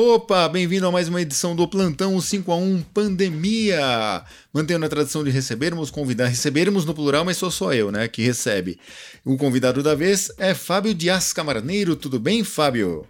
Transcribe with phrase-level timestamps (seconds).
[0.00, 4.22] Opa, bem-vindo a mais uma edição do Plantão 5 a 1 Pandemia.
[4.54, 8.22] Mantendo a tradição de recebermos, convidar, recebermos no plural, mas sou só eu, né, que
[8.22, 8.78] recebe.
[9.24, 11.96] O convidado da vez é Fábio Dias Camarneiro.
[11.96, 13.08] Tudo bem, Fábio?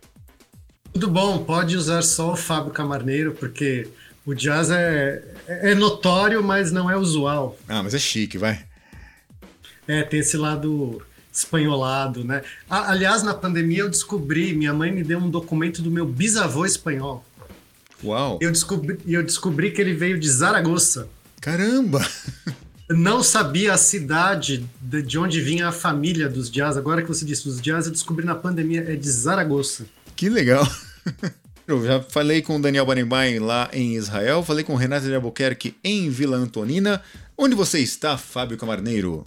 [0.90, 3.86] Tudo bom, pode usar só o Fábio Camarneiro, porque
[4.24, 7.59] o jazz é, é notório, mas não é usual.
[7.68, 8.64] Ah, mas é chique, vai.
[9.86, 12.42] É, tem esse lado espanholado, né?
[12.68, 17.24] aliás, na pandemia eu descobri, minha mãe me deu um documento do meu bisavô espanhol.
[18.02, 18.38] Uau!
[18.41, 21.09] Eu descobri, eu descobri que ele veio de Zaragoza.
[21.41, 22.06] Caramba!
[22.88, 26.77] Não sabia a cidade de onde vinha a família dos jazz.
[26.77, 29.84] Agora que você disse os jazz, eu descobri na pandemia, é de Zaragoza.
[30.16, 30.66] Que legal!
[31.68, 35.15] Eu já falei com o Daniel Barenbaim lá em Israel, falei com o Renato de
[35.15, 37.02] Albuquerque em Vila Antonina.
[37.37, 39.23] Onde você está, Fábio Camarneiro?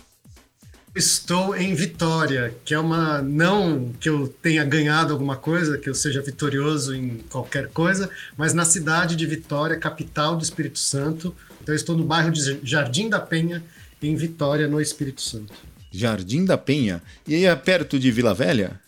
[0.93, 3.21] Estou em Vitória, que é uma.
[3.21, 8.53] Não que eu tenha ganhado alguma coisa, que eu seja vitorioso em qualquer coisa, mas
[8.53, 11.33] na cidade de Vitória, capital do Espírito Santo.
[11.61, 13.63] Então, estou no bairro de Jardim da Penha,
[14.01, 15.53] em Vitória, no Espírito Santo.
[15.91, 17.01] Jardim da Penha?
[17.25, 18.79] E aí é perto de Vila Velha?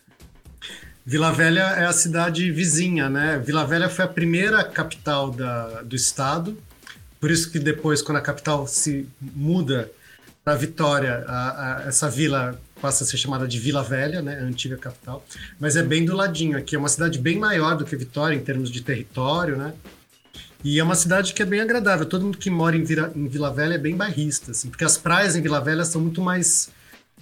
[1.06, 3.42] Vila Velha é a cidade vizinha, né?
[3.46, 6.58] Vila Velha foi a primeira capital da, do estado,
[7.20, 9.90] por isso que depois, quando a capital se muda
[10.44, 14.44] para Vitória, a, a, essa vila passa a ser chamada de Vila Velha, né, a
[14.44, 15.25] antiga capital,
[15.58, 18.41] mas é bem do ladinho aqui, é uma cidade bem maior do que Vitória em
[18.41, 19.73] termos de território, né?
[20.63, 22.05] E é uma cidade que é bem agradável.
[22.05, 24.97] Todo mundo que mora em, Vira, em Vila Velha é bem bairrista, assim, porque as
[24.97, 26.69] praias em Vila Velha são muito mais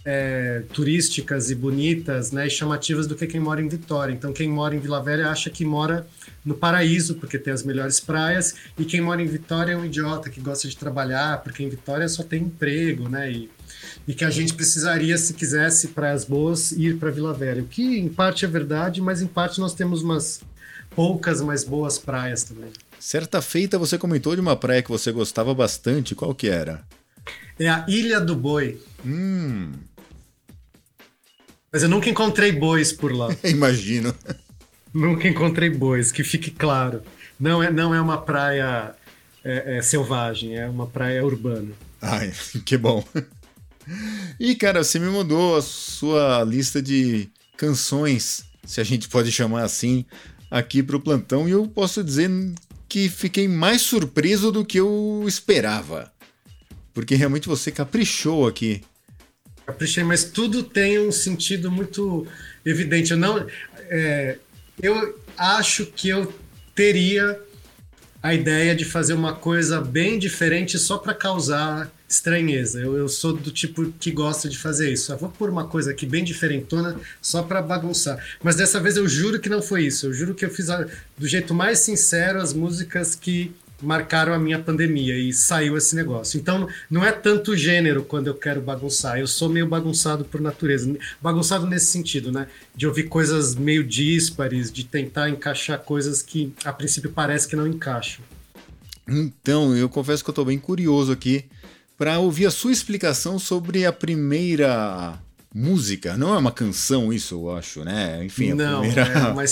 [0.03, 4.13] é, turísticas e bonitas, né, e chamativas do que quem mora em Vitória.
[4.13, 6.07] Então, quem mora em Vila Velha acha que mora
[6.43, 10.29] no paraíso, porque tem as melhores praias, e quem mora em Vitória é um idiota
[10.29, 13.31] que gosta de trabalhar, porque em Vitória só tem emprego, né?
[13.31, 13.49] E,
[14.07, 17.61] e que a gente precisaria, se quisesse praias boas, ir para Vila Velha.
[17.61, 20.41] O que em parte é verdade, mas em parte nós temos umas
[20.95, 22.71] poucas, mas boas praias também.
[22.99, 26.83] Certa feita você comentou de uma praia que você gostava bastante, qual que era?
[27.59, 28.79] É a Ilha do Boi.
[29.05, 29.71] Hum.
[31.71, 33.29] Mas eu nunca encontrei bois por lá.
[33.45, 34.13] Imagino.
[34.93, 37.01] Nunca encontrei bois, que fique claro.
[37.39, 38.93] Não é, não é uma praia
[39.43, 41.71] é, é, selvagem, é uma praia urbana.
[42.01, 42.33] Ai,
[42.65, 43.03] que bom.
[44.39, 49.63] E, cara, você me mandou a sua lista de canções, se a gente pode chamar
[49.63, 50.05] assim,
[50.49, 52.29] aqui para o plantão, e eu posso dizer
[52.89, 56.11] que fiquei mais surpreso do que eu esperava.
[56.93, 58.81] Porque realmente você caprichou aqui.
[59.65, 62.27] Caprichei, mas tudo tem um sentido muito
[62.65, 63.11] evidente.
[63.11, 63.45] Eu não.
[63.89, 64.37] É,
[64.81, 66.33] eu acho que eu
[66.73, 67.39] teria
[68.23, 72.79] a ideia de fazer uma coisa bem diferente só para causar estranheza.
[72.79, 75.11] Eu, eu, sou do tipo que gosta de fazer isso.
[75.11, 78.23] Eu vou pôr uma coisa aqui bem diferentona só para bagunçar.
[78.43, 80.07] Mas dessa vez eu juro que não foi isso.
[80.07, 80.85] Eu juro que eu fiz a,
[81.17, 83.51] do jeito mais sincero as músicas que
[83.81, 86.39] marcaram a minha pandemia e saiu esse negócio.
[86.39, 89.19] Então, não é tanto gênero quando eu quero bagunçar.
[89.19, 90.95] Eu sou meio bagunçado por natureza.
[91.21, 92.47] Bagunçado nesse sentido, né?
[92.75, 97.67] De ouvir coisas meio díspares, de tentar encaixar coisas que a princípio parece que não
[97.67, 98.23] encaixam.
[99.07, 101.45] Então, eu confesso que eu estou bem curioso aqui
[101.97, 105.19] para ouvir a sua explicação sobre a primeira
[105.53, 106.17] música.
[106.17, 108.23] Não é uma canção isso, eu acho, né?
[108.25, 109.13] Enfim, a não, primeira...
[109.13, 109.45] é uma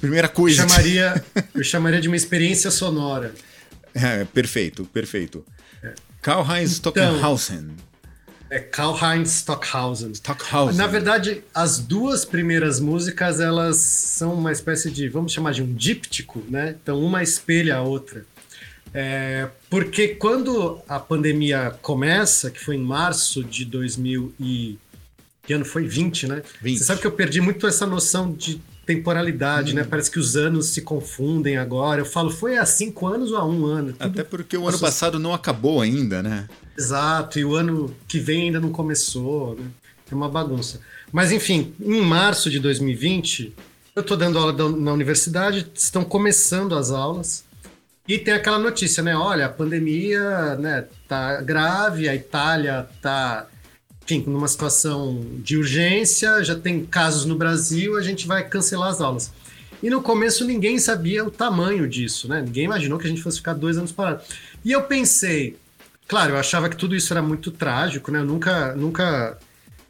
[0.00, 0.62] Primeira coisa.
[0.62, 3.34] Eu chamaria, eu chamaria de uma experiência sonora.
[3.94, 5.44] É, perfeito, perfeito.
[5.82, 5.94] É.
[6.20, 7.70] Karl-Heinz então, Stockhausen.
[8.52, 10.12] É Karl-Heinz Stockhausen.
[10.12, 10.76] Stockhausen.
[10.76, 15.72] Na verdade, as duas primeiras músicas, elas são uma espécie de, vamos chamar de um
[15.72, 16.76] díptico, né?
[16.82, 18.26] Então, uma espelha a outra.
[18.92, 24.78] É, porque quando a pandemia começa, que foi em março de 2000 e...
[25.44, 25.88] Que ano foi?
[25.88, 26.42] 20, né?
[26.60, 26.78] 20.
[26.78, 29.76] Você sabe que eu perdi muito essa noção de temporalidade, hum.
[29.76, 29.84] né?
[29.84, 32.00] Parece que os anos se confundem agora.
[32.00, 33.92] Eu falo, foi há cinco anos ou há um ano?
[33.92, 34.04] Tudo...
[34.04, 36.48] Até porque o ano passado não acabou ainda, né?
[36.76, 39.66] Exato, e o ano que vem ainda não começou, né?
[40.10, 40.80] É uma bagunça.
[41.10, 43.54] Mas enfim, em março de 2020,
[43.96, 47.44] eu estou dando aula na universidade, estão começando as aulas.
[48.06, 49.16] E tem aquela notícia, né?
[49.16, 53.46] Olha, a pandemia né, tá grave, a Itália tá
[54.04, 59.00] enfim, numa situação de urgência, já tem casos no Brasil, a gente vai cancelar as
[59.00, 59.32] aulas.
[59.82, 62.40] E no começo ninguém sabia o tamanho disso, né?
[62.40, 64.22] Ninguém imaginou que a gente fosse ficar dois anos parado.
[64.64, 65.56] E eu pensei,
[66.06, 68.20] claro, eu achava que tudo isso era muito trágico, né?
[68.20, 69.38] Eu nunca, nunca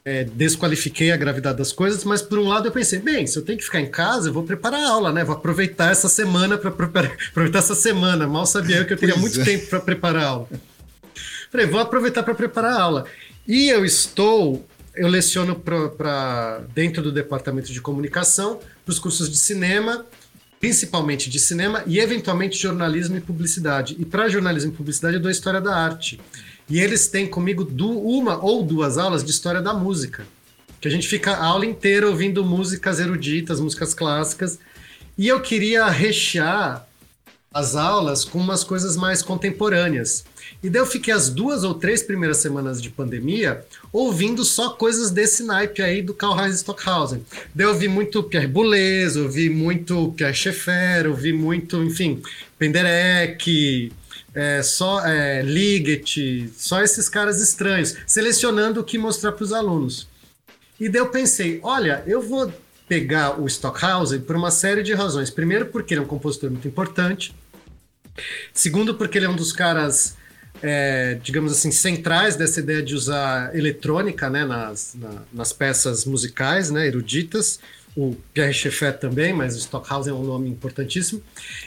[0.03, 3.43] é, desqualifiquei a gravidade das coisas, mas por um lado eu pensei, bem, se eu
[3.43, 5.23] tenho que ficar em casa, eu vou preparar a aula, né?
[5.23, 6.69] Vou aproveitar essa semana para
[7.29, 8.27] aproveitar essa semana.
[8.27, 9.43] Mal sabia eu que eu teria pois muito é.
[9.43, 10.49] tempo para preparar a aula.
[11.51, 13.05] Falei, vou aproveitar para preparar a aula.
[13.47, 19.37] E eu estou, eu leciono para dentro do departamento de comunicação, para os cursos de
[19.37, 20.05] cinema
[20.63, 23.97] principalmente de cinema e eventualmente jornalismo e publicidade.
[23.99, 26.21] E para jornalismo e publicidade eu dou história da arte.
[26.69, 27.69] E eles têm comigo
[27.99, 30.25] uma ou duas aulas de história da música.
[30.79, 34.57] Que a gente fica a aula inteira ouvindo músicas eruditas, músicas clássicas.
[35.17, 36.87] E eu queria rechear
[37.53, 40.23] as aulas com umas coisas mais contemporâneas.
[40.63, 45.11] E daí eu fiquei as duas ou três primeiras semanas de pandemia ouvindo só coisas
[45.11, 47.25] desse naipe aí do Karl-Heinz Stockhausen.
[47.53, 52.21] Daí eu ouvi muito Pierre Boulez, ouvi muito Pierre Schaeffer, ouvi muito, enfim,
[52.57, 53.91] Penderecki,
[54.33, 60.07] é, só é, Liget, só esses caras estranhos, selecionando o que mostrar para os alunos.
[60.79, 62.51] E daí eu pensei, olha, eu vou
[62.87, 65.29] pegar o Stockhausen por uma série de razões.
[65.29, 67.35] Primeiro, porque ele é um compositor muito importante.
[68.53, 70.15] Segundo, porque ele é um dos caras,
[70.63, 76.71] é, digamos assim, centrais dessa ideia de usar eletrônica né, nas, na, nas peças musicais,
[76.71, 77.59] né, eruditas.
[77.95, 81.21] O Pierre Schaeffer também, mas o Stockhausen é um nome importantíssimo.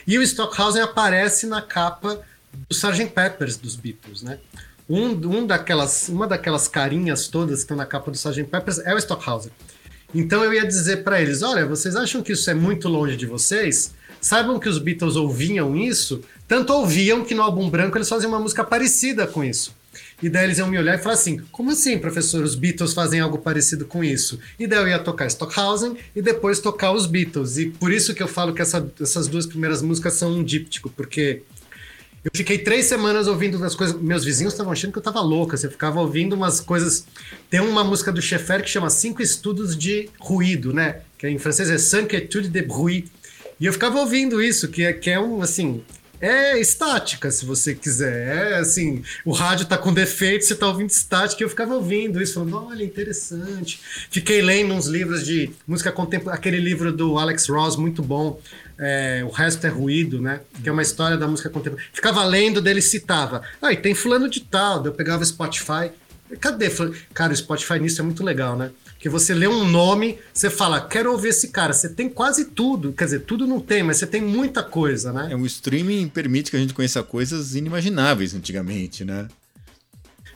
[0.05, 2.21] E o Stockhausen aparece na capa
[2.51, 3.11] do Sgt.
[3.13, 4.39] Peppers dos Beatles, né?
[4.89, 8.45] Um, um daquelas, uma daquelas carinhas todas que estão na capa do Sgt.
[8.45, 9.51] Peppers é o Stockhausen.
[10.13, 13.25] Então eu ia dizer para eles: olha, vocês acham que isso é muito longe de
[13.25, 13.93] vocês?
[14.19, 18.39] Saibam que os Beatles ouviam isso, tanto ouviam que no álbum branco eles faziam uma
[18.39, 19.75] música parecida com isso.
[20.21, 23.19] E daí eles iam me olhar e falar assim: como assim, professor, os Beatles fazem
[23.19, 24.39] algo parecido com isso?
[24.57, 27.57] E daí eu ia tocar Stockhausen e depois tocar os Beatles.
[27.57, 30.89] E por isso que eu falo que essa, essas duas primeiras músicas são um díptico,
[30.89, 31.43] porque
[32.23, 33.99] eu fiquei três semanas ouvindo as coisas.
[34.01, 35.55] Meus vizinhos estavam achando que eu tava louca.
[35.55, 37.05] Você ficava ouvindo umas coisas.
[37.49, 41.01] Tem uma música do Schaeffer que chama Cinco Estudos de Ruído, né?
[41.17, 43.07] Que em francês é Cinq études de bruit.
[43.59, 45.83] E eu ficava ouvindo isso, que é, que é um, assim,
[46.19, 48.53] é estática, se você quiser.
[48.53, 51.43] É assim, o rádio tá com defeito, você tá ouvindo estática.
[51.43, 53.79] Eu ficava ouvindo isso, falando, olha, interessante.
[54.09, 58.39] Fiquei lendo uns livros de música contemporânea, aquele livro do Alex Ross, muito bom.
[58.79, 60.41] É, o resto é ruído, né?
[60.61, 61.89] Que é uma história da música contemporânea.
[61.93, 63.41] Ficava lendo dele citava.
[63.61, 64.85] Ah, e tem fulano de tal.
[64.85, 65.91] Eu pegava Spotify.
[66.39, 66.69] Cadê?
[67.13, 68.71] Cara, o Spotify nisso é muito legal, né?
[68.99, 71.73] Que você lê um nome, você fala, quero ouvir esse cara.
[71.73, 72.93] Você tem quase tudo.
[72.93, 75.29] Quer dizer, tudo não tem, mas você tem muita coisa, né?
[75.31, 79.27] É, o streaming permite que a gente conheça coisas inimagináveis antigamente, né?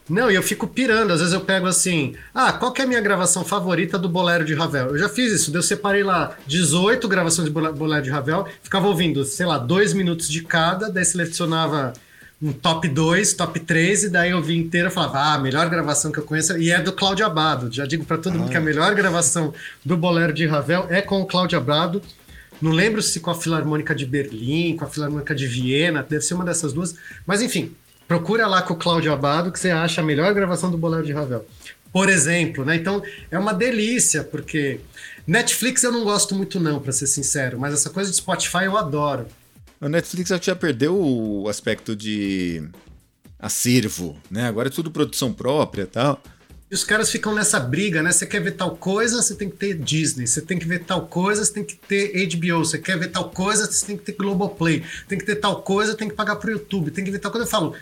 [0.10, 1.12] Não, e eu fico pirando.
[1.12, 4.44] Às vezes eu pego assim, ah, qual que é a minha gravação favorita do Bolero
[4.44, 4.90] de Ravel?
[4.90, 9.24] Eu já fiz isso, eu separei lá 18 gravações de Bolero de Ravel, ficava ouvindo,
[9.24, 11.94] sei lá, dois minutos de cada, daí selecionava
[12.42, 15.70] um top 2, top 3, e daí eu vi inteiro e falava, ah, a melhor
[15.70, 17.72] gravação que eu conheço, e é do Cláudio Abado.
[17.72, 18.38] Já digo para todo ah.
[18.40, 18.64] mundo que a ah.
[18.64, 19.54] melhor gravação
[19.86, 22.02] do Bolero de Ravel é com o Cláudio Abado.
[22.60, 26.34] Não lembro se com a Filarmônica de Berlim, com a Filarmônica de Viena, deve ser
[26.34, 26.96] uma dessas duas.
[27.26, 27.76] Mas enfim,
[28.08, 31.14] procura lá com o Cláudio Abado que você acha a melhor gravação do Bolero de
[31.14, 31.46] Ravel.
[31.92, 32.76] Por exemplo, né?
[32.76, 34.80] Então é uma delícia, porque
[35.28, 38.78] Netflix eu não gosto muito, não, para ser sincero, mas essa coisa de Spotify eu
[38.78, 39.28] adoro.
[39.82, 42.62] A Netflix já perdeu o aspecto de
[43.40, 44.48] acervo, né?
[44.48, 46.22] Agora é tudo produção própria tal.
[46.70, 48.12] E os caras ficam nessa briga, né?
[48.12, 50.28] Você quer ver tal coisa, você tem que ter Disney.
[50.28, 52.60] Você tem que ver tal coisa, você tem que ter HBO.
[52.60, 54.86] Você quer ver tal coisa, você tem que ter Globoplay.
[55.08, 56.92] Tem que ter tal coisa, tem que pagar pro YouTube.
[56.92, 57.48] Tem que ver tal coisa.
[57.48, 57.76] Eu falo,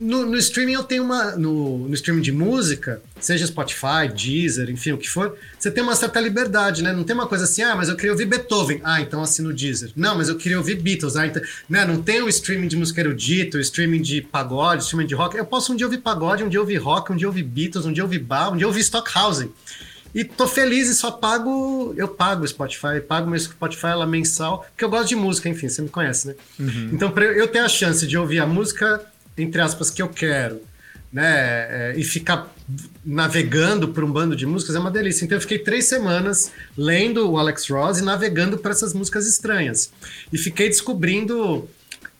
[0.00, 1.32] no, no, streaming eu tenho uma.
[1.32, 5.96] No, no streaming de música, seja Spotify, Deezer, enfim, o que for, você tem uma
[5.96, 6.92] certa liberdade, né?
[6.92, 8.80] Não tem uma coisa assim, ah, mas eu queria ouvir Beethoven.
[8.84, 9.90] Ah, então assino Deezer.
[9.96, 11.16] Não, mas eu queria ouvir Beatles.
[11.16, 11.42] Ah, então.
[11.68, 11.84] Né?
[11.84, 15.36] Não tem o streaming de música erudita, o streaming de pagode, o streaming de rock.
[15.36, 17.92] Eu posso um dia ouvir pagode, um dia ouvir rock, um dia ouvir Beatles, um
[17.92, 19.50] dia ouvir bar, um dia ouvir Stockhausen.
[20.14, 21.92] E tô feliz e só pago.
[21.96, 25.68] Eu pago o Spotify, pago meu Spotify ela mensal, porque eu gosto de música, enfim,
[25.68, 26.34] você me conhece, né?
[26.58, 26.90] Uhum.
[26.92, 29.04] Então, pra eu ter a chance de ouvir a música
[29.38, 30.60] entre aspas, que eu quero,
[31.12, 31.92] né?
[31.92, 32.52] É, e ficar
[33.04, 35.24] navegando por um bando de músicas é uma delícia.
[35.24, 39.90] Então eu fiquei três semanas lendo o Alex Ross e navegando para essas músicas estranhas.
[40.32, 41.68] E fiquei descobrindo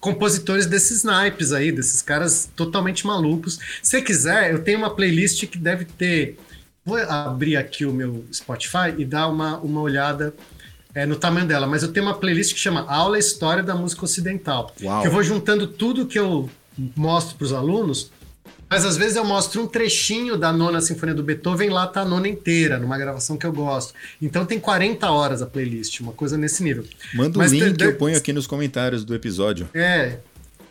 [0.00, 3.58] compositores desses naipes aí, desses caras totalmente malucos.
[3.82, 6.38] Se quiser, eu tenho uma playlist que deve ter.
[6.84, 10.34] Vou abrir aqui o meu Spotify e dar uma, uma olhada
[10.94, 14.04] é, no tamanho dela, mas eu tenho uma playlist que chama Aula História da Música
[14.04, 14.74] Ocidental.
[14.82, 15.02] Uau.
[15.02, 16.48] Que eu vou juntando tudo que eu
[16.96, 18.10] mostro para os alunos,
[18.68, 22.04] mas às vezes eu mostro um trechinho da nona sinfonia do Beethoven, lá tá a
[22.04, 23.94] nona inteira, numa gravação que eu gosto.
[24.20, 26.84] Então tem 40 horas a playlist, uma coisa nesse nível.
[27.14, 29.68] Manda um Mas link que eu ponho aqui nos comentários do episódio.
[29.72, 30.18] É.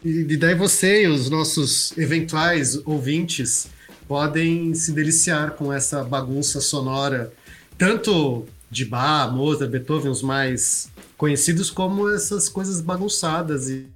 [0.05, 3.67] E daí você e os nossos eventuais ouvintes
[4.07, 7.33] podem se deliciar com essa bagunça sonora,
[7.77, 13.87] tanto de Bach, Mozart, Beethoven, os mais conhecidos, como essas coisas bagunçadas e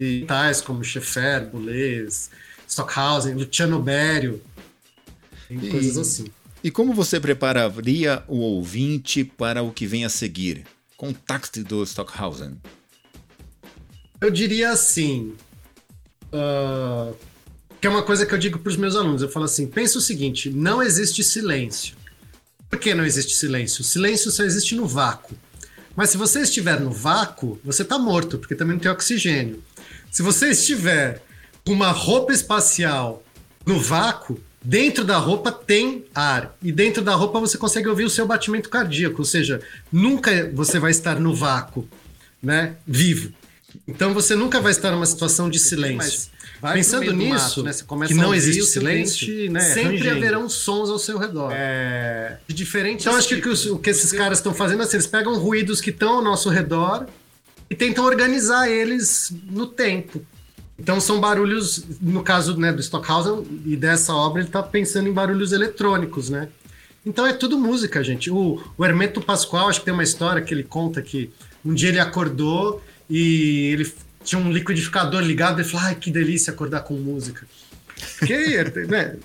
[0.00, 2.30] e tais como Schaeffer, Boulez,
[2.66, 4.42] Stockhausen, Luciano Berio,
[5.50, 6.26] e, coisas assim.
[6.64, 10.64] E como você prepararia o ouvinte para o que vem a seguir?
[10.96, 12.56] Contact do Stockhausen?
[14.20, 15.34] Eu diria assim.
[16.32, 17.14] Uh,
[17.80, 19.22] que é uma coisa que eu digo para os meus alunos.
[19.22, 21.96] Eu falo assim: pensa o seguinte, não existe silêncio.
[22.68, 23.80] Por que não existe silêncio?
[23.80, 25.36] O silêncio só existe no vácuo.
[26.00, 29.62] Mas se você estiver no vácuo, você está morto, porque também não tem oxigênio.
[30.10, 31.22] Se você estiver
[31.62, 33.22] com uma roupa espacial
[33.66, 36.56] no vácuo, dentro da roupa tem ar.
[36.62, 39.18] E dentro da roupa você consegue ouvir o seu batimento cardíaco.
[39.18, 39.60] Ou seja,
[39.92, 41.86] nunca você vai estar no vácuo,
[42.42, 42.76] né?
[42.86, 43.34] Vivo.
[43.86, 46.30] Então você nunca vai estar numa situação de silêncio.
[46.60, 48.06] Pensando nisso, mato, né?
[48.06, 49.60] que não existe silêncio, né?
[49.60, 50.16] sempre rangendo.
[50.16, 51.50] haverão sons ao seu redor.
[51.52, 52.38] É...
[52.46, 54.96] De diferentes então acho que o, que, o que esses caras estão fazendo é assim,
[54.96, 57.06] eles pegam ruídos que estão ao nosso redor
[57.68, 60.22] e tentam organizar eles no tempo.
[60.78, 65.12] Então são barulhos, no caso né, do Stockhausen e dessa obra, ele está pensando em
[65.12, 66.48] barulhos eletrônicos, né?
[67.04, 68.30] Então é tudo música, gente.
[68.30, 71.30] O, o Hermeto Pascoal, acho que tem uma história que ele conta que
[71.64, 73.92] um dia ele acordou e ele
[74.30, 77.46] tinha um liquidificador ligado e falou: ai, que delícia acordar com música.
[78.18, 79.16] Porque né,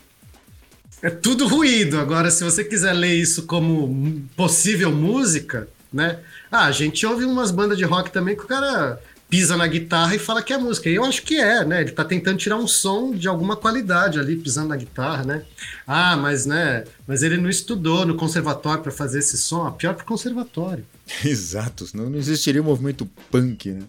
[1.01, 2.00] é tudo ruído.
[2.00, 6.19] Agora, se você quiser ler isso como possível música, né?
[6.51, 10.15] Ah, a gente ouve umas bandas de rock também que o cara pisa na guitarra
[10.15, 10.89] e fala que é música.
[10.89, 11.81] E eu acho que é, né?
[11.81, 15.43] Ele tá tentando tirar um som de alguma qualidade ali, pisando na guitarra, né?
[15.85, 16.83] Ah, mas né?
[17.05, 19.67] Mas ele não estudou no conservatório para fazer esse som.
[19.67, 20.83] Ah, pior que conservatório.
[21.24, 23.83] Exato, senão não existiria o movimento punk, né?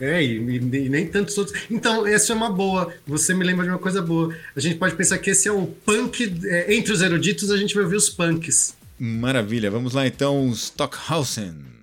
[0.00, 1.58] É, e, e, nem tantos outros.
[1.70, 2.92] Então, essa é uma boa.
[3.06, 4.34] Você me lembra de uma coisa boa.
[4.54, 6.34] A gente pode pensar que esse é o punk.
[6.44, 8.74] É, entre os eruditos, a gente vai ouvir os punks.
[8.98, 9.70] Maravilha.
[9.70, 11.75] Vamos lá então, Stockhausen.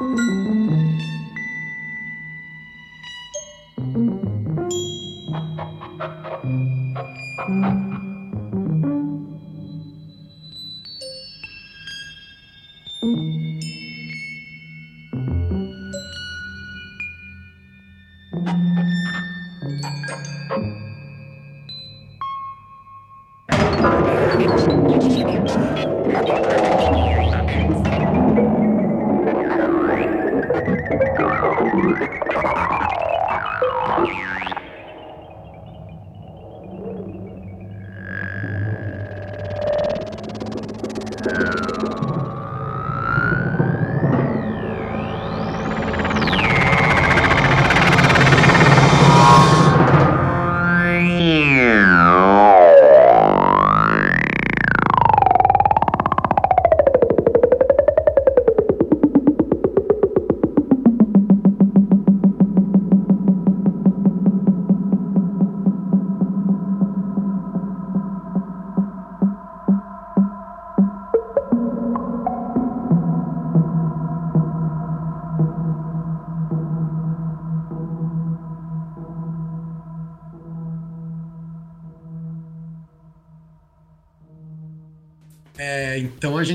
[0.00, 0.59] É,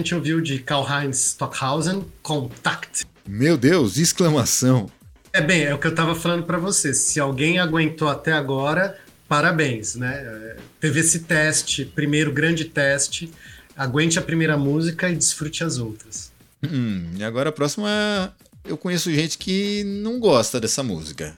[0.06, 3.08] gente ouviu de Karl-Heinz Stockhausen, Contact.
[3.28, 4.88] Meu Deus, exclamação.
[5.34, 6.94] É bem, é o que eu estava falando para você.
[6.94, 10.14] Se alguém aguentou até agora, parabéns, né?
[10.14, 13.32] É, teve esse teste, primeiro grande teste.
[13.76, 16.32] Aguente a primeira música e desfrute as outras.
[16.64, 18.32] Hum, e agora a próxima,
[18.64, 21.36] eu conheço gente que não gosta dessa música.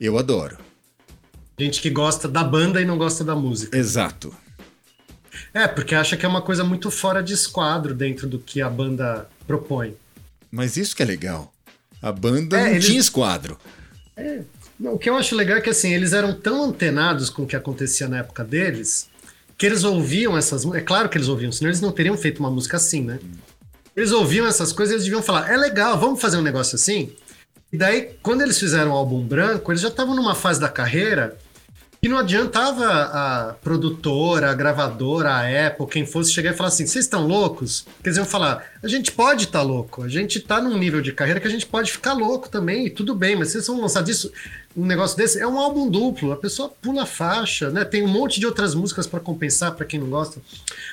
[0.00, 0.56] Eu adoro.
[1.60, 3.76] Gente que gosta da banda e não gosta da música.
[3.76, 4.34] Exato.
[5.54, 8.70] É, porque acha que é uma coisa muito fora de esquadro dentro do que a
[8.70, 9.94] banda propõe.
[10.50, 11.52] Mas isso que é legal.
[12.00, 13.58] A banda É, não eles- tinha esquadro.
[14.16, 14.40] É,
[14.78, 17.46] não, o que eu acho legal é que assim, eles eram tão antenados com o
[17.46, 19.08] que acontecia na época deles,
[19.58, 20.82] que eles ouviam essas músicas.
[20.82, 23.18] É claro que eles ouviam, senão eles não teriam feito uma música assim, né?
[23.94, 27.12] Eles ouviam essas coisas e eles deviam falar: é legal, vamos fazer um negócio assim?
[27.72, 31.36] E daí, quando eles fizeram o álbum branco, eles já estavam numa fase da carreira
[32.04, 36.84] que não adiantava a produtora, a gravadora, a Apple, quem fosse chegar e falar assim:
[36.84, 37.82] vocês estão loucos?
[37.82, 41.12] Porque eles iam falar: a gente pode estar louco, a gente está num nível de
[41.12, 44.02] carreira que a gente pode ficar louco também, e tudo bem, mas vocês vão lançar
[44.02, 44.32] disso,
[44.76, 45.38] um negócio desse.
[45.38, 47.84] É um álbum duplo, a pessoa pula a faixa, né?
[47.84, 50.40] Tem um monte de outras músicas para compensar para quem não gosta.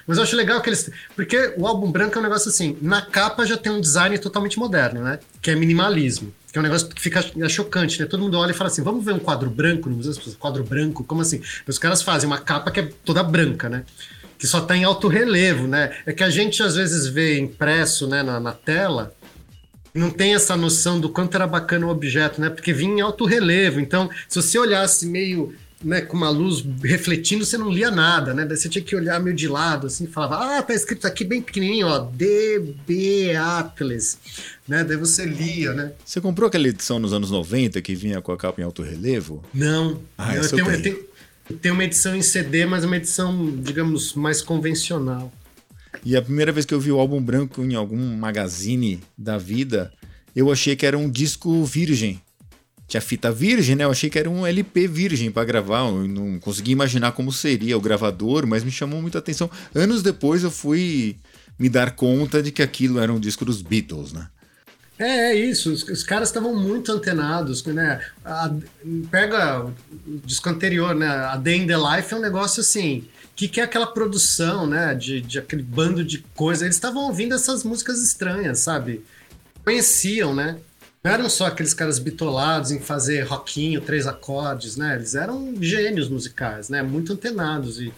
[0.05, 0.91] Mas eu acho legal que eles.
[1.15, 4.59] Porque o álbum branco é um negócio assim: na capa já tem um design totalmente
[4.59, 5.17] moderno, né?
[5.41, 6.31] Que é minimalismo.
[6.51, 8.05] Que é um negócio que fica é chocante, né?
[8.05, 10.13] Todo mundo olha e fala assim: vamos ver um quadro branco no museu?
[10.39, 11.03] Quadro branco?
[11.03, 11.41] Como assim?
[11.67, 13.83] Os caras fazem uma capa que é toda branca, né?
[14.37, 15.95] Que só tá em alto relevo, né?
[16.05, 19.13] É que a gente às vezes vê impresso né, na, na tela
[19.93, 22.49] não tem essa noção do quanto era bacana o objeto, né?
[22.49, 23.79] Porque vinha em alto relevo.
[23.79, 25.53] Então, se você olhasse meio
[25.83, 28.45] né, com uma luz refletindo, você não lia nada, né?
[28.45, 31.41] Daí você tinha que olhar meio de lado, assim, falava, ah, tá escrito aqui bem
[31.41, 34.17] pequenininho, ó, DB Atlas,
[34.67, 34.83] né?
[34.83, 35.93] Daí você lia, né?
[36.03, 39.43] Você comprou aquela edição nos anos 90 que vinha com a capa em alto relevo?
[39.53, 40.99] Não, Ah, eu, tenho, eu, tenho,
[41.49, 45.31] eu tenho uma edição em CD, mas uma edição, digamos, mais convencional.
[46.05, 49.91] E a primeira vez que eu vi o álbum branco em algum magazine da vida,
[50.35, 52.21] eu achei que era um disco virgem.
[52.89, 53.83] Tinha fita virgem, né?
[53.83, 55.87] Eu achei que era um LP virgem para gravar.
[55.87, 59.49] Eu não consegui imaginar como seria o gravador, mas me chamou muita atenção.
[59.73, 61.15] Anos depois eu fui
[61.57, 64.27] me dar conta de que aquilo era um disco dos Beatles, né?
[64.97, 65.71] É, é isso.
[65.71, 68.01] Os, os caras estavam muito antenados, né?
[68.25, 68.51] A,
[69.11, 69.73] pega o
[70.25, 71.07] disco anterior, né?
[71.07, 73.07] A Day in the Life é um negócio assim.
[73.35, 74.95] Que, que é aquela produção, né?
[74.95, 76.65] De, de aquele bando de coisa.
[76.65, 79.05] Eles estavam ouvindo essas músicas estranhas, sabe?
[79.63, 80.57] Conheciam, né?
[81.03, 84.95] Não eram só aqueles caras bitolados em fazer rockinho, três acordes, né?
[84.95, 86.81] Eles eram gênios musicais, né?
[86.81, 87.79] Muito antenados.
[87.79, 87.93] E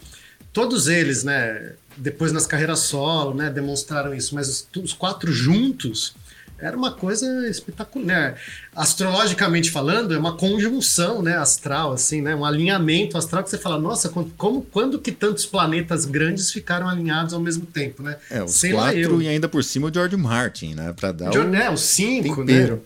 [0.54, 1.74] todos eles, né?
[1.98, 3.50] Depois nas carreiras solo, né?
[3.50, 4.36] Demonstraram isso.
[4.36, 6.14] Mas os, os quatro juntos
[6.62, 8.36] era uma coisa espetacular.
[8.76, 12.36] Astrologicamente falando, é uma conjunção né, astral, assim, né?
[12.36, 17.34] um alinhamento astral que você fala, nossa, como, quando que tantos planetas grandes ficaram alinhados
[17.34, 18.16] ao mesmo tempo, né?
[18.30, 20.94] É, os Sei quatro e ainda por cima o George Martin, né?
[20.94, 21.56] Para dar George, o...
[21.56, 22.54] É, os cinco, né?
[22.54, 22.76] tempero.
[22.76, 22.82] né?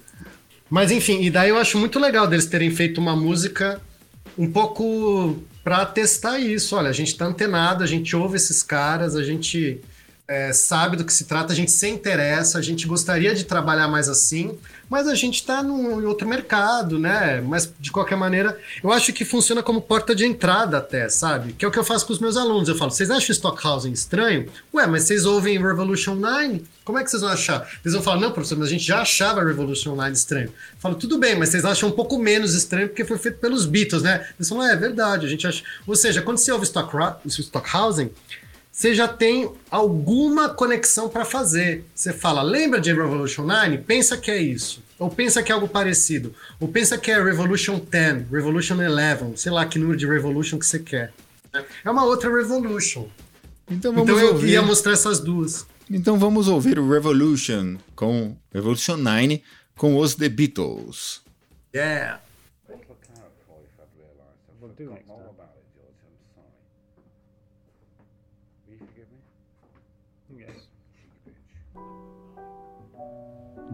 [0.76, 3.80] Mas enfim, e daí eu acho muito legal deles terem feito uma música
[4.38, 6.76] um pouco para testar isso.
[6.76, 9.80] Olha, a gente tá antenado, a gente ouve esses caras, a gente
[10.28, 13.88] é, sabe do que se trata, a gente se interessa, a gente gostaria de trabalhar
[13.88, 14.58] mais assim,
[14.90, 17.42] mas a gente está em outro mercado, né?
[17.42, 21.54] Mas de qualquer maneira, eu acho que funciona como porta de entrada até, sabe?
[21.54, 22.68] Que é o que eu faço com os meus alunos.
[22.68, 24.50] Eu falo, vocês acham Stockhausen estranho?
[24.74, 26.64] Ué, mas vocês ouvem Revolution 9?
[26.84, 27.68] Como é que vocês vão achar?
[27.84, 30.48] Eles vão falar, não, professor, mas a gente já achava Revolution 9 estranho.
[30.48, 33.66] Eu falo, tudo bem, mas vocês acham um pouco menos estranho porque foi feito pelos
[33.66, 34.28] Beatles, né?
[34.38, 35.64] Eles falam, é, é verdade, a gente acha...
[35.86, 38.12] Ou seja, quando você ouve Stockhausen,
[38.76, 41.86] você já tem alguma conexão para fazer.
[41.96, 43.78] Você fala, lembra de Revolution 9?
[43.78, 44.84] Pensa que é isso.
[45.00, 46.36] Ou pensa que é algo parecido.
[46.60, 50.66] Ou pensa que é Revolution 10, Revolution 11, sei lá que número de Revolution que
[50.66, 51.14] você quer.
[51.86, 53.08] É uma outra Revolution.
[53.72, 54.50] Então, vamos então eu ouvir.
[54.50, 55.66] ia mostrar essas duas.
[55.90, 59.42] Então vamos ouvir o Revolution com Revolution 9
[59.78, 61.22] com os The Beatles.
[61.74, 62.20] Yeah.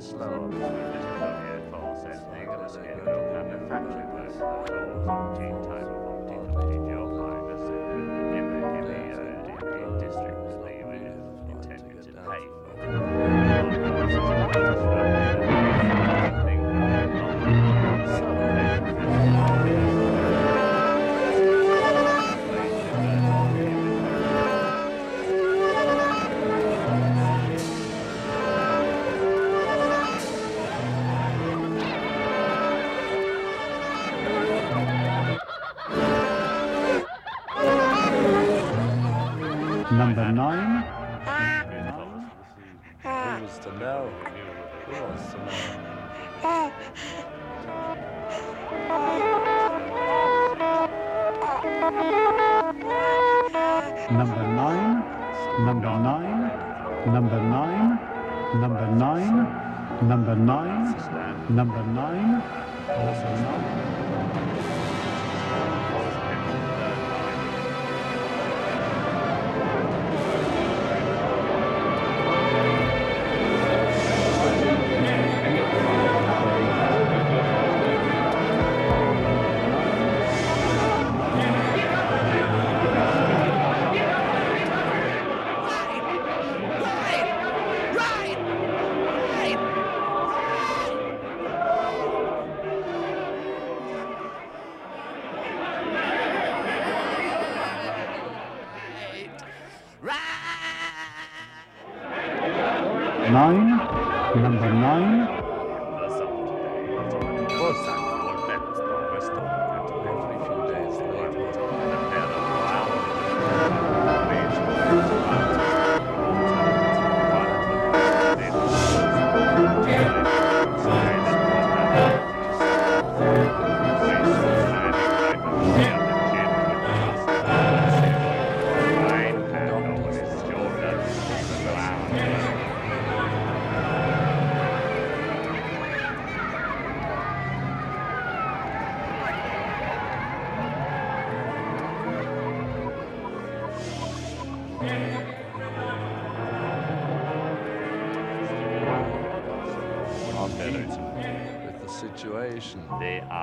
[0.00, 0.87] slow.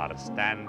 [0.05, 0.64] lot stand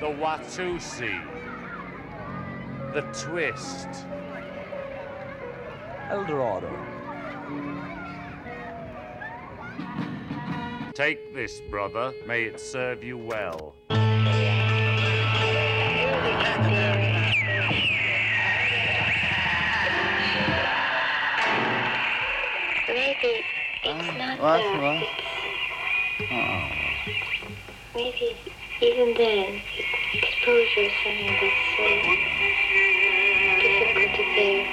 [0.00, 1.20] the Watusi,
[2.92, 3.88] the Twist,
[6.10, 6.70] Eldorado.
[10.92, 12.12] Take this, brother.
[12.26, 13.74] May it serve you well.
[22.88, 23.42] Maybe
[23.82, 24.60] it's not what.
[24.80, 25.04] What?
[26.30, 26.68] Oh.
[27.94, 28.36] Maybe
[28.80, 29.60] even then,
[30.14, 31.86] exposure is something that's so
[33.60, 34.66] difficult to bear.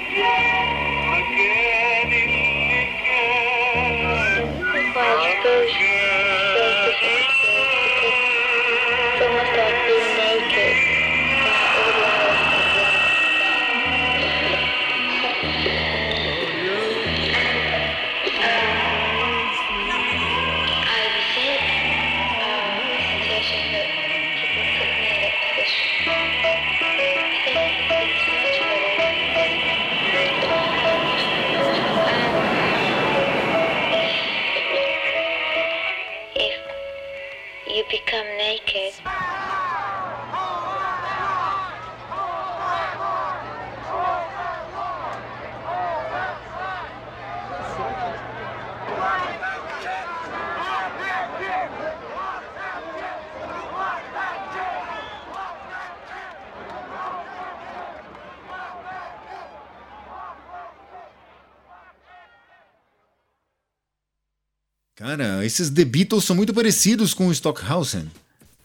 [65.44, 68.10] Esses The Beatles são muito parecidos com o Stockhausen.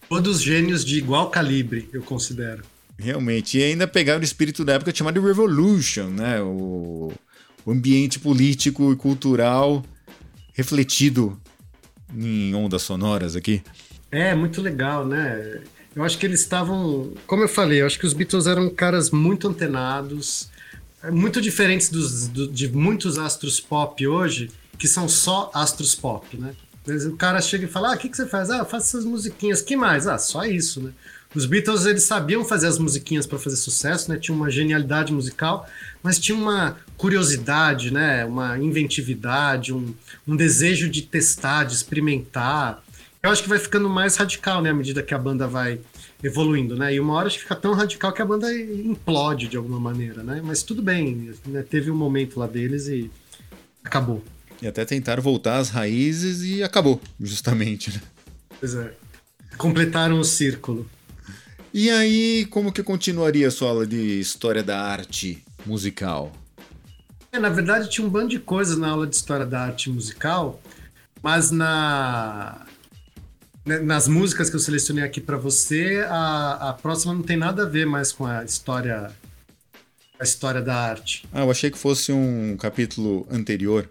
[0.08, 2.62] Todos gênios de igual calibre, eu considero.
[2.98, 3.58] Realmente.
[3.58, 6.40] E ainda pegaram o espírito da época chamado Revolution, né?
[6.42, 7.12] O,
[7.64, 9.84] o ambiente político e cultural
[10.54, 11.40] refletido
[12.16, 13.62] em ondas sonoras aqui.
[14.10, 15.60] É, muito legal, né?
[15.94, 17.12] Eu acho que eles estavam.
[17.26, 20.48] Como eu falei, eu acho que os Beatles eram caras muito antenados,
[21.02, 26.36] é, muito diferentes dos, do- de muitos astros pop hoje, que são só astros pop,
[26.36, 26.52] né?
[26.86, 28.50] O cara chega e fala: Ah, o que, que você faz?
[28.50, 29.60] Ah, eu faço essas musiquinhas.
[29.60, 30.06] Que mais?
[30.06, 30.92] Ah, só isso, né?
[31.34, 34.18] Os Beatles, eles sabiam fazer as musiquinhas para fazer sucesso, né?
[34.18, 35.68] Tinha uma genialidade musical,
[36.02, 38.24] mas tinha uma curiosidade, né?
[38.24, 39.94] Uma inventividade, um,
[40.26, 42.82] um desejo de testar, de experimentar.
[43.22, 44.70] Eu acho que vai ficando mais radical, né?
[44.70, 45.80] À medida que a banda vai
[46.22, 46.94] evoluindo, né?
[46.94, 50.22] E uma hora acho que fica tão radical que a banda implode de alguma maneira,
[50.22, 50.40] né?
[50.42, 51.62] Mas tudo bem, né?
[51.62, 53.10] teve um momento lá deles e
[53.84, 54.24] acabou.
[54.60, 57.90] E até tentaram voltar às raízes e acabou, justamente.
[57.90, 58.00] Né?
[58.58, 58.92] Pois é.
[59.56, 60.88] Completaram o círculo.
[61.72, 66.32] E aí, como que continuaria a sua aula de história da arte musical?
[67.30, 70.60] É, na verdade, tinha um bando de coisas na aula de história da arte musical,
[71.22, 72.66] mas na
[73.68, 77.64] né, nas músicas que eu selecionei aqui para você, a, a próxima não tem nada
[77.64, 79.12] a ver mais com a história
[80.18, 81.24] a história da arte.
[81.32, 83.88] Ah, eu achei que fosse um capítulo anterior.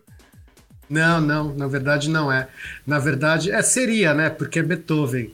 [0.90, 2.48] Não, não, na verdade não é.
[2.86, 4.30] Na verdade, é seria, né?
[4.30, 5.34] Porque é Beethoven.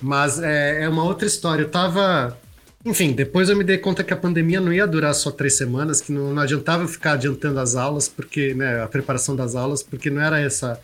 [0.00, 1.62] Mas é, é uma outra história.
[1.62, 2.36] Eu tava.
[2.84, 6.00] Enfim, depois eu me dei conta que a pandemia não ia durar só três semanas,
[6.00, 9.82] que não, não adiantava eu ficar adiantando as aulas, porque, né, a preparação das aulas,
[9.82, 10.80] porque não era essa.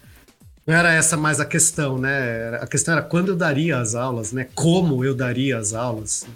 [0.66, 2.56] Não era essa mais a questão, né?
[2.60, 4.48] A questão era quando eu daria as aulas, né?
[4.54, 6.26] Como eu daria as aulas.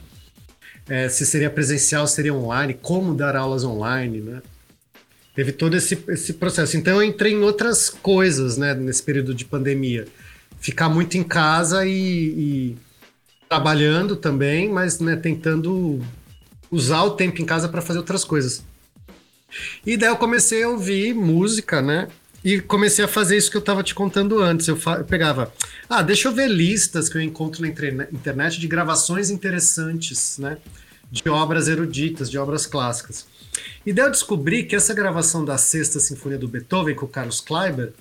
[0.88, 4.40] É, se seria presencial, seria online, como dar aulas online, né?
[5.40, 6.76] Teve todo esse, esse processo.
[6.76, 10.06] Então eu entrei em outras coisas, né, nesse período de pandemia.
[10.60, 12.78] Ficar muito em casa e, e
[13.48, 15.98] trabalhando também, mas né, tentando
[16.70, 18.62] usar o tempo em casa para fazer outras coisas.
[19.86, 22.08] E daí eu comecei a ouvir música, né?
[22.44, 24.68] E comecei a fazer isso que eu estava te contando antes.
[24.68, 25.50] Eu, eu pegava,
[25.88, 30.58] ah, deixa eu ver listas que eu encontro na internet de gravações interessantes, né?
[31.10, 33.29] De obras eruditas, de obras clássicas.
[33.84, 37.40] E daí eu descobri que essa gravação da Sexta Sinfonia do Beethoven com o Carlos
[37.40, 37.92] Kleiber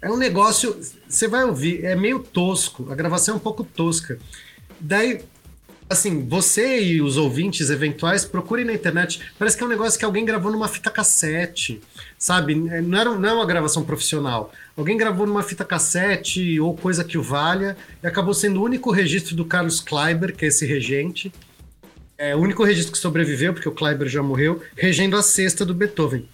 [0.00, 0.78] é um negócio.
[1.08, 4.18] Você vai ouvir, é meio tosco, a gravação é um pouco tosca.
[4.80, 5.20] Daí,
[5.88, 9.20] assim, você e os ouvintes eventuais procurem na internet.
[9.38, 11.82] Parece que é um negócio que alguém gravou numa fita cassete,
[12.18, 12.54] sabe?
[12.54, 14.52] Não, era, não é uma gravação profissional.
[14.74, 18.90] Alguém gravou numa fita cassete ou coisa que o valha e acabou sendo o único
[18.90, 21.30] registro do Carlos Kleiber, que é esse regente.
[22.20, 25.72] É o único registro que sobreviveu, porque o Kleiber já morreu, regendo a sexta do
[25.72, 26.28] Beethoven.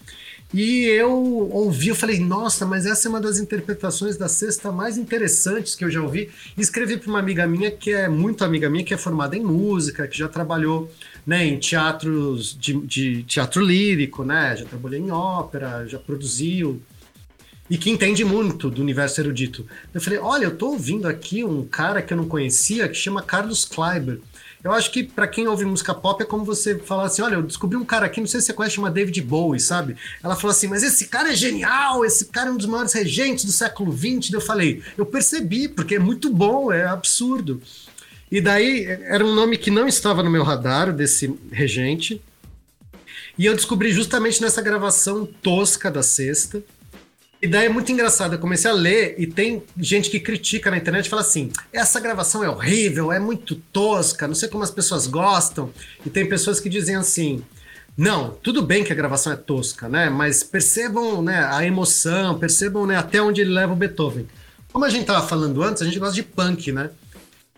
[0.53, 4.99] E eu ouvi, eu falei, nossa, mas essa é uma das interpretações da sexta mais
[4.99, 6.29] interessantes que eu já ouvi.
[6.59, 9.45] E escrevi para uma amiga minha, que é muito amiga minha, que é formada em
[9.45, 10.91] música, que já trabalhou
[11.25, 14.57] né, em teatros de, de teatro lírico, né?
[14.57, 16.83] Já trabalhou em ópera, já produziu.
[17.71, 19.65] E que entende muito do universo erudito.
[19.95, 23.23] Eu falei, olha, eu tô ouvindo aqui um cara que eu não conhecia, que chama
[23.23, 24.19] Carlos Kleiber.
[24.67, 27.43] Eu acho que para quem ouve música pop é como você falar assim: olha, eu
[27.43, 29.97] descobri um cara aqui, não sei se você conhece, chama David Bowie, sabe?
[30.21, 33.45] Ela falou assim: mas esse cara é genial, esse cara é um dos maiores regentes
[33.45, 34.33] do século XX.
[34.33, 37.63] Eu falei: eu percebi, porque é muito bom, é absurdo.
[38.29, 42.21] E daí era um nome que não estava no meu radar, desse regente.
[43.39, 46.61] E eu descobri justamente nessa gravação tosca da sexta.
[47.47, 50.79] E daí é muito engraçado, eu comecei a ler e tem gente que critica na
[50.79, 54.71] internet e fala assim: essa gravação é horrível, é muito tosca, não sei como as
[54.73, 55.71] pessoas gostam.
[56.05, 57.45] E tem pessoas que dizem assim:
[57.97, 60.11] não, tudo bem que a gravação é tosca, né?
[60.11, 64.27] Mas percebam né, a emoção, percebam né, até onde ele leva o Beethoven.
[64.73, 66.91] Como a gente tava falando antes, a gente gosta de punk, né?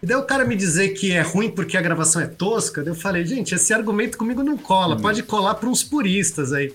[0.02, 2.90] E daí o cara me dizer que é ruim porque a gravação é tosca, daí
[2.90, 6.74] eu falei, gente, esse argumento comigo não cola, pode colar para uns puristas aí.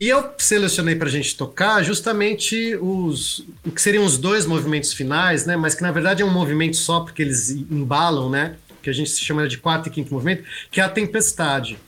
[0.00, 5.44] E eu selecionei pra gente tocar justamente os o que seriam os dois movimentos finais,
[5.44, 5.56] né?
[5.56, 8.54] Mas que na verdade é um movimento só, porque eles embalam, né?
[8.80, 11.78] Que a gente chama de quarto e quinto movimento, que é a tempestade.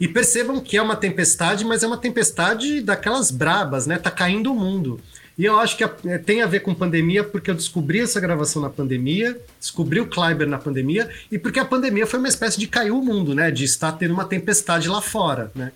[0.00, 3.98] E percebam que é uma tempestade, mas é uma tempestade daquelas brabas, né?
[3.98, 4.98] Tá caindo o mundo.
[5.36, 8.18] E eu acho que a- é, tem a ver com pandemia, porque eu descobri essa
[8.18, 12.58] gravação na pandemia, descobri o Kleiber na pandemia, e porque a pandemia foi uma espécie
[12.58, 13.50] de cair o mundo, né?
[13.50, 15.70] De estar tendo uma tempestade lá fora, né?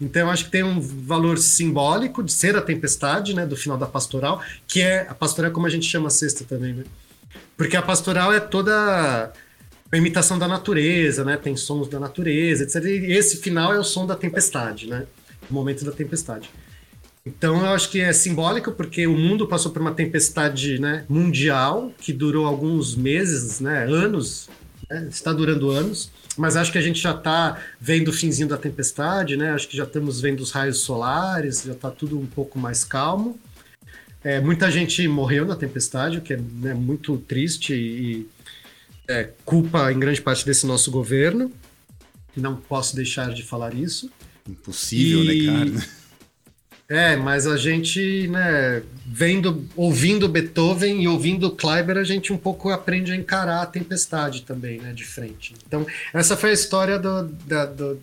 [0.00, 3.46] Então acho que tem um valor simbólico de ser a tempestade, né?
[3.46, 6.44] Do final da pastoral, que é a pastoral é como a gente chama a sexta
[6.44, 6.84] também, né?
[7.56, 9.32] Porque a pastoral é toda
[9.92, 11.36] a imitação da natureza, né?
[11.36, 12.84] Tem sons da natureza, etc.
[12.84, 15.06] E esse final é o som da tempestade, né?
[15.50, 16.50] O momento da tempestade.
[17.24, 21.92] Então eu acho que é simbólico porque o mundo passou por uma tempestade né, mundial
[22.00, 24.48] que durou alguns meses, né, anos,
[24.90, 28.56] né, está durando anos, mas acho que a gente já está vendo o finzinho da
[28.56, 29.52] tempestade, né?
[29.52, 33.38] Acho que já estamos vendo os raios solares, já está tudo um pouco mais calmo.
[34.22, 38.28] É, muita gente morreu na tempestade, o que é né, muito triste e
[39.08, 41.50] é, culpa em grande parte desse nosso governo.
[42.36, 44.10] Não posso deixar de falar isso.
[44.48, 45.88] Impossível, E- né, cara?
[46.92, 52.68] É, mas a gente, né, vendo, ouvindo Beethoven e ouvindo Kleiber, a gente um pouco
[52.70, 55.54] aprende a encarar a tempestade também, né, de frente.
[55.68, 58.00] Então, essa foi a história do, da- do-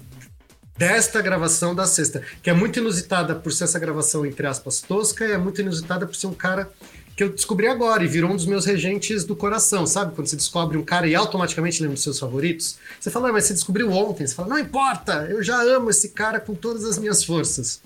[0.78, 5.26] desta gravação da sexta, que é muito inusitada por ser essa gravação, entre aspas, tosca,
[5.26, 6.72] e é muito inusitada por ser um cara
[7.14, 10.16] que eu descobri agora e virou um dos meus regentes do coração, sabe?
[10.16, 13.44] Quando você descobre um cara e automaticamente lembra dos seus favoritos, você fala, "Ah, mas
[13.46, 14.26] você descobriu ontem.
[14.26, 17.82] Você fala, não importa, eu já amo esse cara com todas as minhas forças.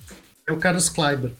[0.47, 1.31] É o Carlos Kleiber.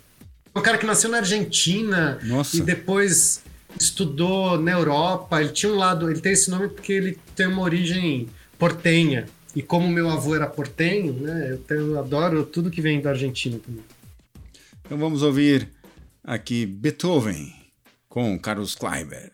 [0.54, 2.58] É um cara que nasceu na Argentina Nossa.
[2.58, 3.42] e depois
[3.80, 5.42] estudou na Europa.
[5.42, 8.28] Ele tinha um lado, ele tem esse nome porque ele tem uma origem
[8.60, 9.28] portenha.
[9.56, 11.52] E como meu avô era portenho, né?
[11.52, 13.84] Eu, tenho- eu adoro tudo que vem da Argentina também.
[14.86, 15.68] Então vamos ouvir
[16.24, 17.54] aqui Beethoven
[18.08, 19.32] com Carlos Kleiber.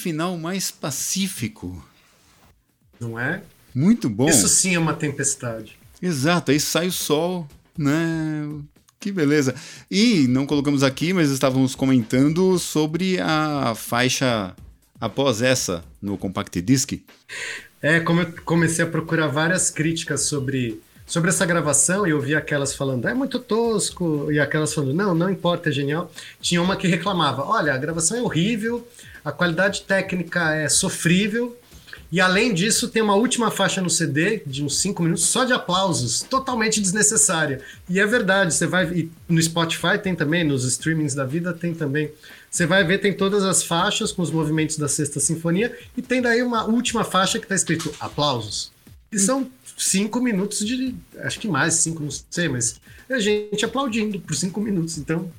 [0.00, 1.84] Final mais pacífico.
[2.98, 3.42] Não é?
[3.74, 4.28] Muito bom.
[4.28, 5.78] Isso sim é uma tempestade.
[6.02, 7.46] Exato, aí sai o sol,
[7.76, 8.48] né?
[8.98, 9.54] Que beleza.
[9.90, 14.54] E não colocamos aqui, mas estávamos comentando sobre a faixa
[15.00, 16.92] após essa no Compact Disc.
[17.82, 20.80] É, como eu comecei a procurar várias críticas sobre,
[21.10, 25.12] sobre essa gravação e eu vi aquelas falando, é muito tosco, e aquelas falando, não,
[25.12, 26.08] não importa, é genial.
[26.40, 28.86] Tinha uma que reclamava, olha, a gravação é horrível,
[29.24, 31.58] a qualidade técnica é sofrível,
[32.12, 35.52] e além disso, tem uma última faixa no CD de uns 5 minutos só de
[35.52, 37.60] aplausos, totalmente desnecessária.
[37.88, 39.08] E é verdade, você vai.
[39.28, 42.10] no Spotify tem também, nos streamings da vida tem também.
[42.50, 46.20] Você vai ver, tem todas as faixas com os movimentos da Sexta Sinfonia, e tem
[46.20, 48.72] daí uma última faixa que está escrito aplausos.
[49.12, 49.48] E são
[49.82, 50.94] cinco minutos de.
[51.18, 54.98] Acho que mais, cinco, não sei, mas é a gente aplaudindo por cinco minutos.
[54.98, 55.30] Então,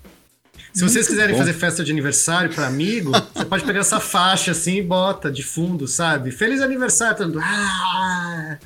[0.74, 1.39] se vocês quiserem bom.
[1.39, 5.44] fazer festa de aniversário para amigo, você pode pegar essa faixa assim e bota de
[5.44, 6.32] fundo, sabe?
[6.32, 7.42] Feliz aniversário, todo mundo.
[7.44, 8.58] Ah!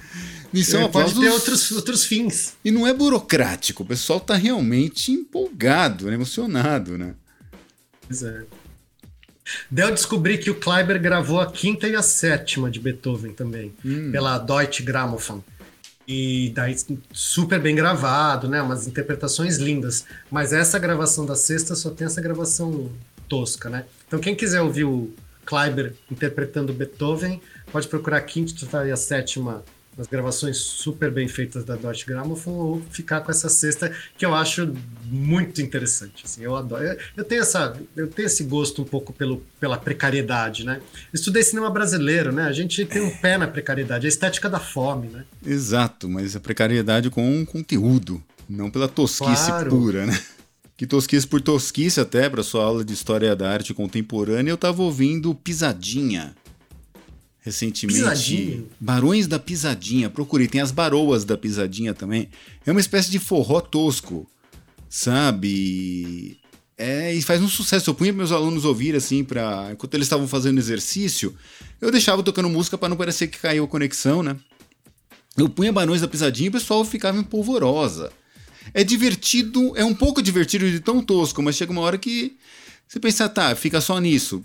[0.53, 2.53] E são É, pode ter outros, outros fins.
[2.63, 7.13] E não é burocrático, o pessoal tá realmente empolgado, né, emocionado, né?
[8.07, 8.43] Pois é.
[9.69, 13.73] Daí eu descobri que o Kleiber gravou a quinta e a sétima de Beethoven também,
[14.11, 15.43] pela Deutsche Grammophon.
[16.07, 16.75] E daí
[17.11, 18.61] super bem gravado, né?
[18.61, 20.05] Umas interpretações lindas.
[20.29, 22.91] Mas essa gravação da sexta só tem essa gravação
[23.27, 23.85] tosca, né?
[24.07, 25.11] Então quem quiser ouvir o
[25.45, 27.41] Kleiber interpretando Beethoven,
[27.71, 29.63] pode procurar a quinta e a sétima
[29.97, 34.35] nas gravações super bem feitas da Deutsche Grammophon ou ficar com essa sexta que eu
[34.35, 34.73] acho
[35.05, 36.23] muito interessante.
[36.25, 36.83] Assim, eu adoro.
[37.15, 40.81] Eu, tenho essa, eu tenho esse gosto um pouco pelo, pela precariedade, né?
[41.13, 42.43] Estudei cinema brasileiro, né?
[42.43, 45.23] A gente tem um pé na precariedade, a estética da fome, né?
[45.45, 49.69] Exato, mas a precariedade com conteúdo, não pela tosquice Claro.
[49.69, 50.19] pura, né?
[50.77, 54.81] Que tosquice por tosquice até, para sua aula de História da Arte Contemporânea, eu tava
[54.83, 56.35] ouvindo Pisadinha.
[57.45, 57.99] Recentemente.
[57.99, 58.63] Pisadinha?
[58.79, 60.09] Barões da Pisadinha.
[60.09, 62.27] Procurei, tem as baroas da Pisadinha também.
[62.65, 64.27] É uma espécie de forró tosco,
[64.89, 66.39] sabe?
[66.75, 67.91] É, e faz um sucesso.
[67.91, 71.35] Eu punha meus alunos ouvir assim, para enquanto eles estavam fazendo exercício,
[71.79, 74.35] eu deixava tocando música para não parecer que caiu a conexão, né?
[75.37, 78.11] Eu punha Barões da Pisadinha e o pessoal ficava em polvorosa.
[78.73, 82.35] É divertido, é um pouco divertido de tão tosco, mas chega uma hora que
[82.87, 84.43] você pensa, tá, fica só nisso.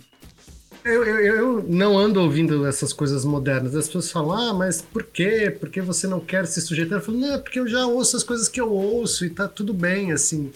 [0.84, 3.74] Eu, eu, eu não ando ouvindo essas coisas modernas.
[3.74, 5.54] As pessoas falam, ah, mas por quê?
[5.58, 6.98] Por que você não quer se sujeitar?
[6.98, 9.46] Eu falo, não, é porque eu já ouço as coisas que eu ouço e tá
[9.46, 10.50] tudo bem, assim.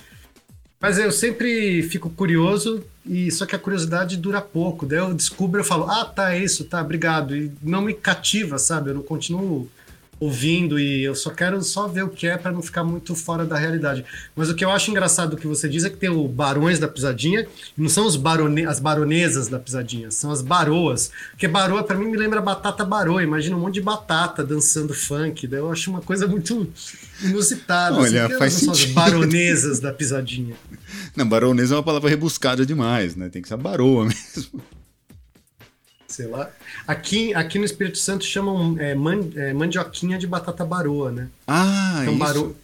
[0.81, 4.85] Mas eu sempre fico curioso, e só que a curiosidade dura pouco.
[4.85, 7.37] Daí eu descubro, eu falo, ah, tá, é isso, tá, obrigado.
[7.37, 8.91] E não me cativa, sabe?
[8.91, 9.69] Eu não continuo
[10.25, 13.45] ouvindo e eu só quero só ver o que é para não ficar muito fora
[13.45, 14.05] da realidade.
[14.35, 16.79] Mas o que eu acho engraçado do que você diz é que tem o Barões
[16.79, 17.47] da Pisadinha,
[17.77, 21.11] não são os barone as baronesas da Pisadinha, são as baroas.
[21.31, 25.47] Porque baroa para mim me lembra batata baroa, imagina um monte de batata dançando funk,
[25.47, 26.69] daí eu acho uma coisa muito
[27.23, 27.97] inusitada.
[27.97, 28.95] Olha, assim, faz não são as sentido.
[28.95, 30.55] baronesas da Pisadinha.
[31.17, 33.29] Não, baronesa é uma palavra rebuscada demais, né?
[33.29, 34.61] Tem que ser baroa mesmo.
[36.15, 36.49] Sei lá.
[36.87, 41.29] Aqui, aqui no Espírito Santo chamam é, man- é, mandioquinha de batata baroa, né?
[41.47, 42.19] Ah, Então, isso.
[42.19, 42.57] baro...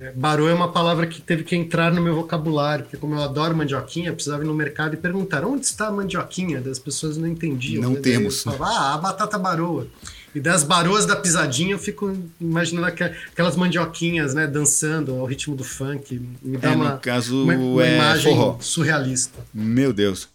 [0.00, 3.22] é, Barô é uma palavra que teve que entrar no meu vocabulário, porque como eu
[3.22, 6.60] adoro mandioquinha, eu precisava ir no mercado e perguntar onde está a mandioquinha?
[6.60, 7.82] Das pessoas não entendiam.
[7.82, 8.00] Não né?
[8.00, 8.42] Temos.
[8.42, 9.86] Falava, ah, a batata baroa.
[10.34, 15.62] E das baroas da pisadinha eu fico imaginando aquelas mandioquinhas, né, dançando ao ritmo do
[15.62, 16.20] funk.
[16.42, 18.56] Me dá É, uma, no caso, uma, uma é imagem forró.
[18.60, 19.38] surrealista.
[19.52, 20.28] Meu Deus.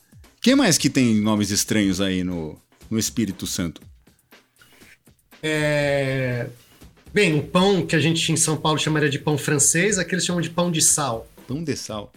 [0.48, 2.58] Quem mais que tem nomes estranhos aí no,
[2.90, 3.82] no Espírito Santo?
[5.44, 6.48] É...
[7.14, 10.24] Bem, o pão que a gente em São Paulo chamaria de pão francês, aqui eles
[10.24, 11.28] chamam de pão de sal.
[11.46, 12.14] Pão de sal.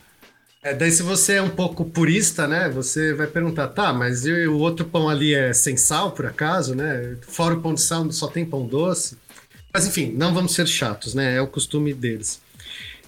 [0.63, 4.47] É, daí se você é um pouco purista, né, você vai perguntar, tá, mas e
[4.47, 7.17] o outro pão ali é sem sal, por acaso, né?
[7.23, 9.19] Fora o pão de sal só tem pão doce.
[9.75, 11.35] Mas enfim, não vamos ser chatos, né?
[11.35, 12.41] É o costume deles.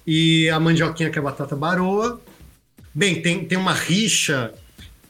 [0.05, 2.21] E a mandioquinha que é batata baroa.
[2.93, 4.53] Bem, tem, tem uma rixa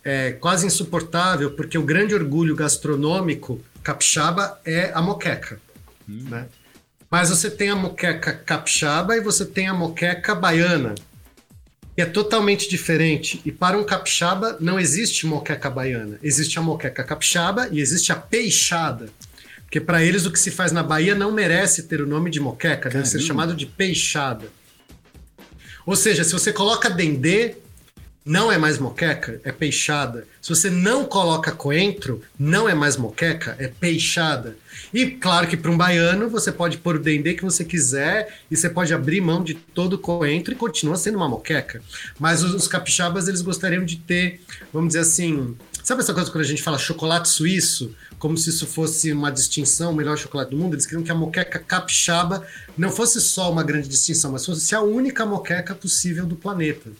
[0.05, 5.61] é, quase insuportável, porque o grande orgulho gastronômico capixaba é a moqueca,
[6.07, 6.46] né?
[7.11, 10.94] Mas você tem a moqueca capixaba e você tem a moqueca baiana,
[11.94, 13.42] que é totalmente diferente.
[13.44, 16.18] E para um capixaba não existe moqueca baiana.
[16.22, 19.11] Existe a moqueca capixaba e existe a peixada.
[19.62, 22.40] Porque para eles o que se faz na Bahia não merece ter o nome de
[22.40, 24.46] moqueca, deve ser chamado de peixada.
[25.84, 27.57] Ou seja, se você coloca dendê,
[28.24, 30.26] não é mais moqueca, é peixada.
[30.40, 34.56] Se você não coloca coentro, não é mais moqueca, é peixada.
[34.92, 38.56] E claro que para um baiano você pode pôr o dendê que você quiser e
[38.56, 41.82] você pode abrir mão de todo o coentro e continua sendo uma moqueca.
[42.18, 44.40] Mas os, os capixabas eles gostariam de ter,
[44.72, 48.68] vamos dizer assim, Sabe essa coisa quando a gente fala chocolate suíço, como se isso
[48.68, 50.74] fosse uma distinção, o melhor chocolate do mundo?
[50.74, 52.46] Eles queriam que a moqueca capixaba
[52.78, 56.92] não fosse só uma grande distinção, mas fosse a única moqueca possível do planeta.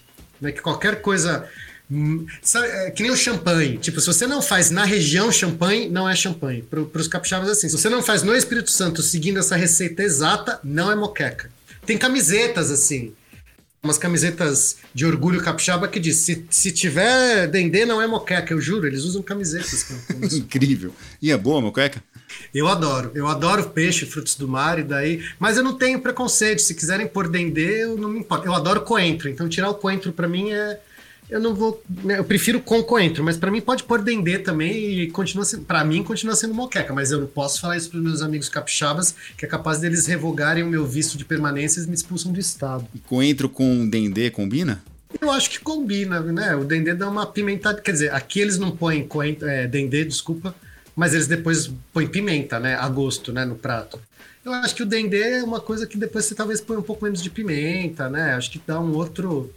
[0.43, 0.53] Né?
[0.53, 1.49] Que qualquer coisa.
[1.91, 3.79] hum, sabe, é que nem o champanhe.
[3.79, 6.63] Tipo, se você não faz na região champanhe, não é champanhe.
[6.63, 7.69] Para os capixabas é assim.
[7.69, 11.51] Se você não faz no Espírito Santo seguindo essa receita exata, não é moqueca.
[11.87, 13.15] Tem camisetas assim
[13.83, 18.55] umas camisetas de orgulho capixaba que diz: se, se tiver dendê, não é moqueca.
[18.55, 19.85] Eu juro, eles usam camisetas.
[20.33, 20.95] Incrível.
[21.21, 22.03] E é boa, moqueca?
[22.55, 25.23] Eu adoro, eu adoro peixe, frutos do mar e daí.
[25.39, 26.61] Mas eu não tenho preconceito.
[26.61, 28.47] Se quiserem pôr dendê, eu não me importo.
[28.47, 30.79] Eu adoro coentro, então tirar o coentro pra mim é.
[31.31, 31.83] Eu não vou.
[32.05, 35.65] né, Eu prefiro com coentro, mas pra mim pode pôr dendê também e continua sendo.
[35.65, 39.15] Pra mim continua sendo moqueca, mas eu não posso falar isso pros meus amigos capixabas,
[39.39, 42.87] que é capaz deles revogarem o meu visto de permanência e me expulsam do estado.
[42.95, 44.83] E coentro com dendê combina?
[45.21, 46.55] Eu acho que combina, né?
[46.57, 47.81] O dendê dá uma pimentada.
[47.81, 50.55] Quer dizer, aqui eles não põem coentro, é, dendê, desculpa,
[50.95, 52.75] mas eles depois põem pimenta, né?
[52.75, 53.45] A gosto, né?
[53.45, 53.99] No prato.
[54.45, 57.05] Eu acho que o dendê é uma coisa que depois você talvez põe um pouco
[57.05, 58.35] menos de pimenta, né?
[58.35, 59.53] Acho que dá um outro,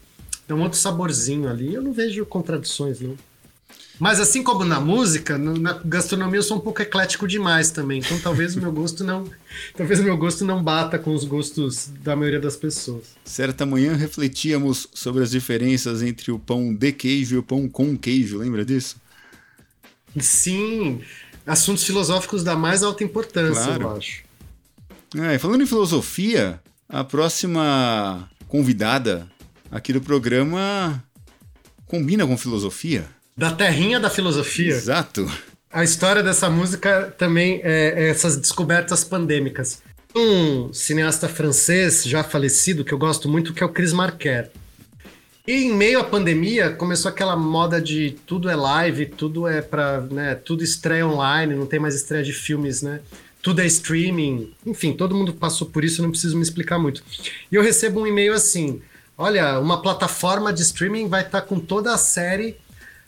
[0.48, 1.74] dá um outro saborzinho ali.
[1.74, 3.18] Eu não vejo contradições, não.
[4.00, 8.00] Mas assim como na música, na gastronomia eu sou um pouco eclético demais também.
[8.00, 9.24] Então talvez o meu gosto não,
[9.76, 13.06] talvez o meu gosto não bata com os gostos da maioria das pessoas.
[13.24, 17.98] Certa manhã refletíamos sobre as diferenças entre o pão de queijo e o pão com
[17.98, 18.98] queijo, lembra disso?
[20.20, 21.02] Sim,
[21.46, 23.82] assuntos filosóficos da mais alta importância, Claro.
[23.84, 24.24] eu acho.
[25.18, 29.28] É, falando em filosofia, a próxima convidada
[29.72, 31.04] aqui do programa
[31.86, 33.06] combina com filosofia.
[33.38, 34.74] Da terrinha da filosofia.
[34.74, 35.30] Exato.
[35.72, 39.82] A história dessa música também é, é essas descobertas pandêmicas.
[40.16, 44.52] Um cineasta francês já falecido que eu gosto muito, que é o Chris Marquer.
[45.48, 50.02] E em meio à pandemia começou aquela moda de tudo é live, tudo é para,
[50.02, 53.00] né, tudo estreia online, não tem mais estreia de filmes, né?
[53.44, 54.52] Tudo é streaming.
[54.66, 57.04] Enfim, todo mundo passou por isso, não preciso me explicar muito.
[57.52, 58.82] E eu recebo um e-mail assim:
[59.16, 62.58] "Olha, uma plataforma de streaming vai estar com toda a série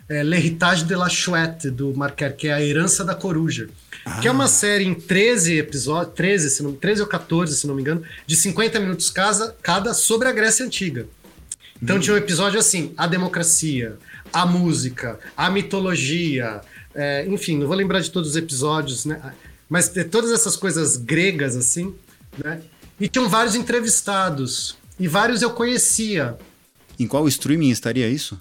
[0.10, 3.68] é, L'Héritage de la Chouette, do Marquer, que é a Herança da Coruja.
[4.22, 7.76] Que é uma série em 13 episódios, 13, se não, 13 ou 14, se não
[7.76, 11.08] me engano, de 50 minutos cada, cada sobre a Grécia Antiga.
[11.82, 13.98] Então tinha um episódio assim: a democracia,
[14.32, 16.62] a música, a mitologia,
[16.94, 19.34] é, enfim, não vou lembrar de todos os episódios, né?
[19.70, 21.94] Mas de todas essas coisas gregas, assim,
[22.44, 22.62] né?
[23.00, 24.78] E tinham vários entrevistados.
[25.00, 26.36] E vários eu conhecia.
[27.00, 28.40] Em qual streaming estaria isso?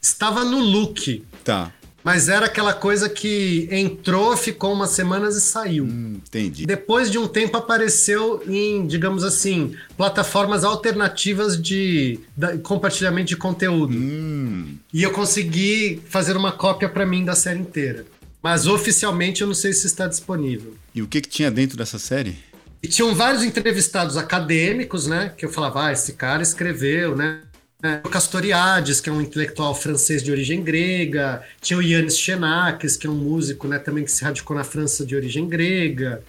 [0.00, 1.24] Estava no look.
[1.42, 5.84] Tá, Mas era aquela coisa que entrou, ficou umas semanas e saiu.
[5.84, 6.64] hum, entendi.
[6.64, 13.92] Depois de um tempo apareceu em, digamos assim, plataformas alternativas de, da- compartilhamento de conteúdo.
[13.94, 18.06] Hum, E eu consegui fazer uma cópia para mim da série inteira.
[18.42, 20.74] Mas oficialmente eu não sei se está disponível.
[20.94, 22.34] e o que, que tinha dentro dessa série?
[22.82, 25.34] E tinham vários entrevistados acadêmicos, né?
[25.36, 27.40] Que eu falava, ah, esse cara escreveu, né?
[27.82, 31.42] É, O Castoriadis, que é um intelectual francês de origem grega.
[31.60, 33.78] Tinha o Yannis Xenakis, que é um músico, né?
[33.78, 36.22] Também que se radicou na França de origem grega.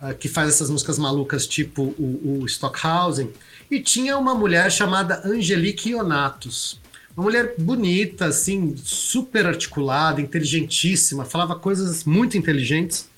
[0.00, 3.30] ah, que faz essas músicas malucas tipo o, o Stockhausen.
[3.70, 6.80] E tinha uma mulher chamada Angelique Ionatos.
[7.16, 13.08] Uma mulher bonita, assim, super articulada, inteligentíssima, falava coisas muito inteligentes.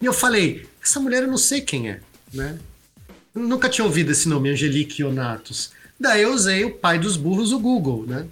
[0.00, 2.00] E eu falei, essa mulher eu não sei quem é,
[2.32, 2.56] né?
[3.34, 5.72] Eu nunca tinha ouvido esse nome, Angelique Ionatos.
[5.98, 8.26] Daí eu usei o pai dos burros, o Google, né?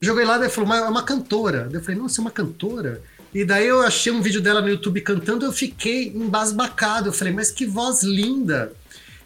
[0.00, 1.64] Joguei lá, daí falou, mas é uma cantora.
[1.64, 3.02] Daí eu falei, nossa, é uma cantora?
[3.32, 7.08] E daí eu achei um vídeo dela no YouTube cantando, eu fiquei embasbacado.
[7.08, 8.72] Eu falei, mas que voz linda!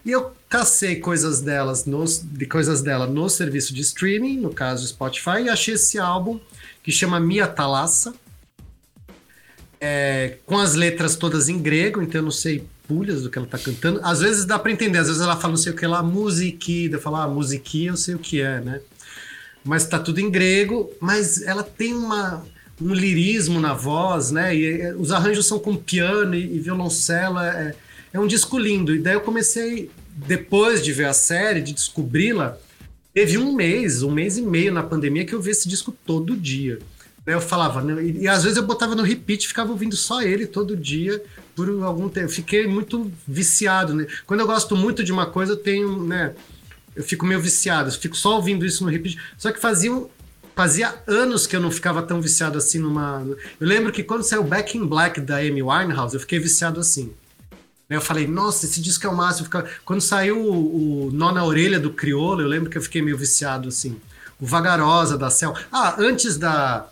[0.05, 4.87] E eu cacei coisas delas nos, de coisas dela no serviço de streaming, no caso
[4.87, 6.39] Spotify, e achei esse álbum
[6.83, 8.15] que chama Mia Thalassa,
[9.81, 13.47] é, com as letras todas em grego, então eu não sei pulhas do que ela
[13.47, 14.01] tá cantando.
[14.03, 16.89] Às vezes dá para entender, às vezes ela fala não sei o que lá, musiqui,
[16.89, 18.81] daí eu falo, ah, musiqui eu sei o que é, né?
[19.65, 22.45] Mas tá tudo em grego, mas ela tem uma,
[22.81, 24.55] um lirismo na voz, né?
[24.55, 27.75] E é, os arranjos são com piano e, e violoncelo, é,
[28.13, 28.95] é um disco lindo.
[28.95, 32.59] E daí eu comecei, depois de ver a série, de descobri-la,
[33.15, 36.37] teve um mês, um mês e meio na pandemia que eu vi esse disco todo
[36.37, 36.79] dia.
[37.27, 40.77] Eu falava, e, e às vezes eu botava no repeat, ficava ouvindo só ele todo
[40.77, 41.23] dia
[41.57, 42.29] por algum tempo.
[42.29, 44.07] Fiquei muito viciado, né?
[44.27, 46.35] Quando eu gosto muito de uma coisa, eu tenho, né?
[46.95, 49.19] Eu fico meio viciado, eu fico só ouvindo isso no repeat.
[49.39, 53.25] Só que fazia, anos que eu não ficava tão viciado assim numa.
[53.59, 57.13] Eu lembro que quando saiu Back in Black da Amy Winehouse, eu fiquei viciado assim.
[57.89, 59.49] Eu falei, nossa, esse disco é o máximo.
[59.85, 63.17] Quando saiu o, o Nó na Orelha do Criolo, eu lembro que eu fiquei meio
[63.17, 63.99] viciado assim.
[64.41, 65.55] O Vagarosa da Cell.
[65.71, 66.89] Ah, antes da,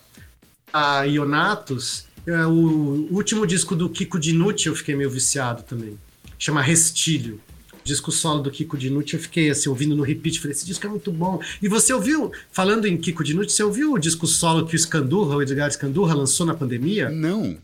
[0.72, 5.98] a Ionatos, é, o último disco do Kiko Dinucci eu fiquei meio viciado também.
[6.38, 7.40] Chama Restilho.
[7.72, 10.38] O disco solo do Kiko Dinucci eu fiquei assim, ouvindo no repeat.
[10.40, 11.40] Falei, esse disco é muito bom.
[11.60, 15.36] E você ouviu, falando em Kiko Dinucci, você ouviu o disco solo que o Scandurra,
[15.36, 17.10] o Edgar Scandurra, lançou na pandemia?
[17.10, 17.56] Não.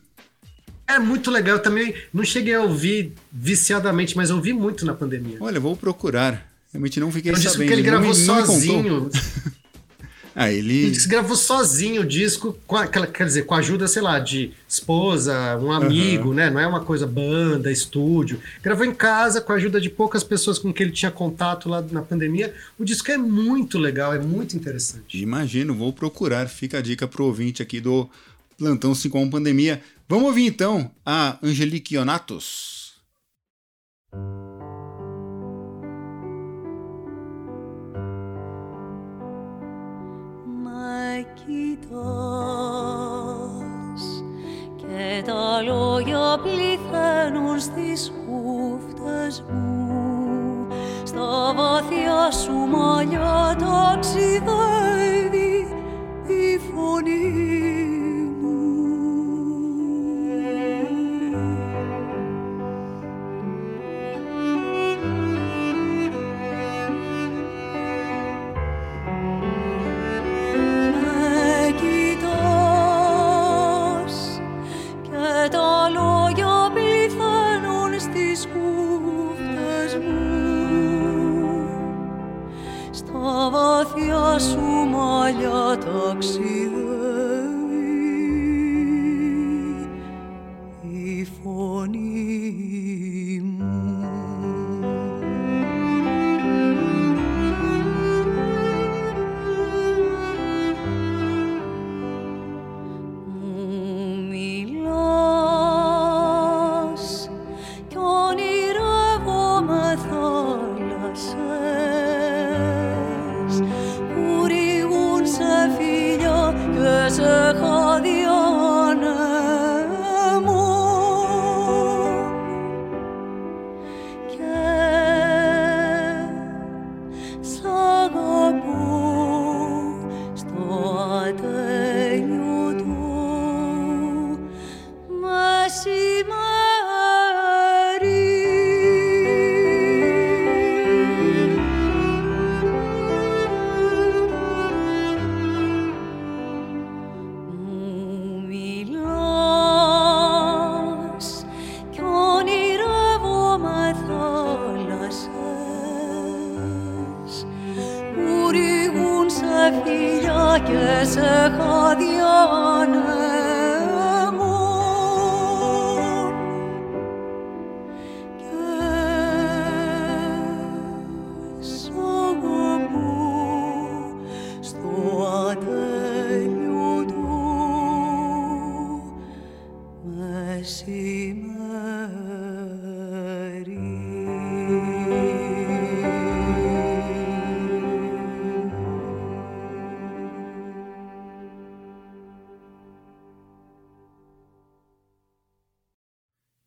[0.89, 1.57] É muito legal.
[1.57, 5.37] Eu também não cheguei a ouvir viciadamente, mas ouvi muito na pandemia.
[5.41, 6.49] Olha, vou procurar.
[6.73, 7.69] Realmente não fiquei É um disco sabendo.
[7.69, 9.11] que ele gravou não sozinho.
[10.41, 11.07] Ah, Ele ele.
[11.07, 15.57] gravou sozinho o disco, com a- quer dizer, com a ajuda, sei lá, de esposa,
[15.61, 16.49] um amigo, né?
[16.49, 18.41] Não é uma coisa banda, estúdio.
[18.63, 21.83] Gravou em casa com a ajuda de poucas pessoas com quem ele tinha contato lá
[21.91, 22.55] na pandemia.
[22.79, 25.21] O disco é muito legal, é muito interessante.
[25.21, 26.49] Imagino, vou procurar.
[26.49, 28.09] Fica a dica pro ouvinte aqui do
[28.57, 29.83] Plantão 5 1 Pandemia.
[30.09, 32.78] Vamos ouvir então a Angelique Ionatos.
[41.35, 42.93] Κοιτάς
[44.77, 50.67] και τα λόγια πληθαίνουν στις χούφτες μου.
[51.05, 55.53] Στα βαθιά σου μαλλιά ταξιδεύει
[56.27, 57.48] η φωνή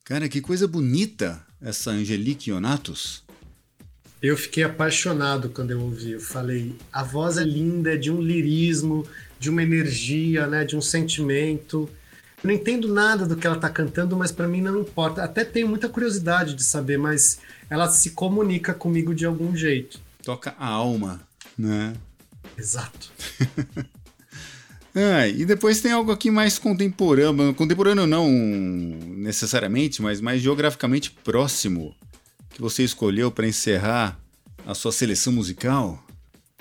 [0.03, 3.23] Cara, que coisa bonita essa Angelique Ionatos.
[4.21, 6.11] Eu fiquei apaixonado quando eu ouvi.
[6.11, 9.07] Eu falei, a voz é linda, é de um lirismo,
[9.39, 11.89] de uma energia, né, de um sentimento.
[12.43, 15.23] Eu não entendo nada do que ela está cantando, mas para mim não importa.
[15.23, 17.39] Até tenho muita curiosidade de saber, mas
[17.69, 19.99] ela se comunica comigo de algum jeito.
[20.23, 21.21] Toca a alma,
[21.57, 21.93] né?
[22.57, 23.11] Exato.
[24.93, 31.95] Ah, e depois tem algo aqui mais contemporâneo, contemporâneo não necessariamente, mas mais geograficamente próximo,
[32.49, 34.19] que você escolheu para encerrar
[34.65, 36.03] a sua seleção musical.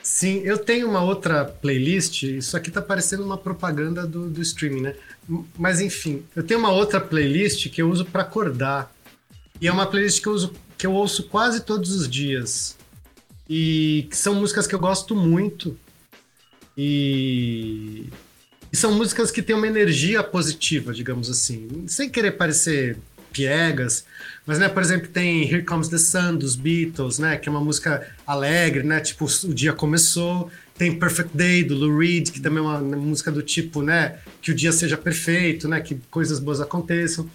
[0.03, 2.23] Sim, eu tenho uma outra playlist.
[2.23, 4.95] Isso aqui tá parecendo uma propaganda do, do streaming, né?
[5.59, 8.95] Mas enfim, eu tenho uma outra playlist que eu uso para acordar.
[9.61, 12.77] E é uma playlist que eu uso, que eu ouço quase todos os dias.
[13.49, 15.77] E que são músicas que eu gosto muito.
[16.83, 18.07] E,
[18.73, 21.85] e são músicas que têm uma energia positiva, digamos assim.
[21.87, 22.97] Sem querer parecer
[23.31, 24.07] piegas,
[24.47, 27.61] mas, né, por exemplo, tem Here Comes the Sun, dos Beatles, né, que é uma
[27.61, 30.51] música alegre, né, tipo, o dia começou.
[30.75, 34.17] Tem Perfect Day, do Lou Reed, que também é uma uma música do tipo, né,
[34.41, 37.31] que o dia seja perfeito, né, que coisas boas aconteçam.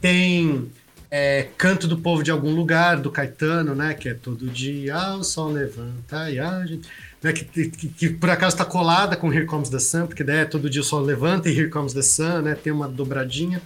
[0.00, 0.70] Tem
[1.10, 5.24] é, Canto do Povo de Algum Lugar, do Caetano, né, que é todo dia o
[5.24, 6.88] sol levanta e a gente...
[7.24, 10.38] né, que, que- que por acaso está colada com Here Comes the Sun, porque daí
[10.40, 13.60] é todo dia o sol levanta e Here Comes the Sun, né, tem uma dobradinha.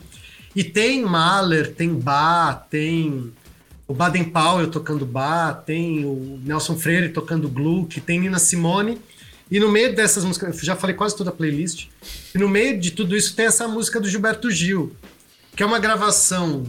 [0.56, 3.32] E tem Mahler, tem Bach, tem
[3.86, 8.98] o Baden Powell tocando Bach, tem o Nelson Freire tocando Gluck, tem Nina Simone.
[9.50, 11.86] E no meio dessas músicas, já falei quase toda a playlist,
[12.34, 14.92] e no meio de tudo isso tem essa música do Gilberto Gil,
[15.56, 16.64] que é uma gravação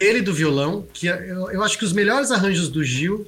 [0.00, 3.26] dele do violão, que é- eu, eu acho que os melhores arranjos do Gil,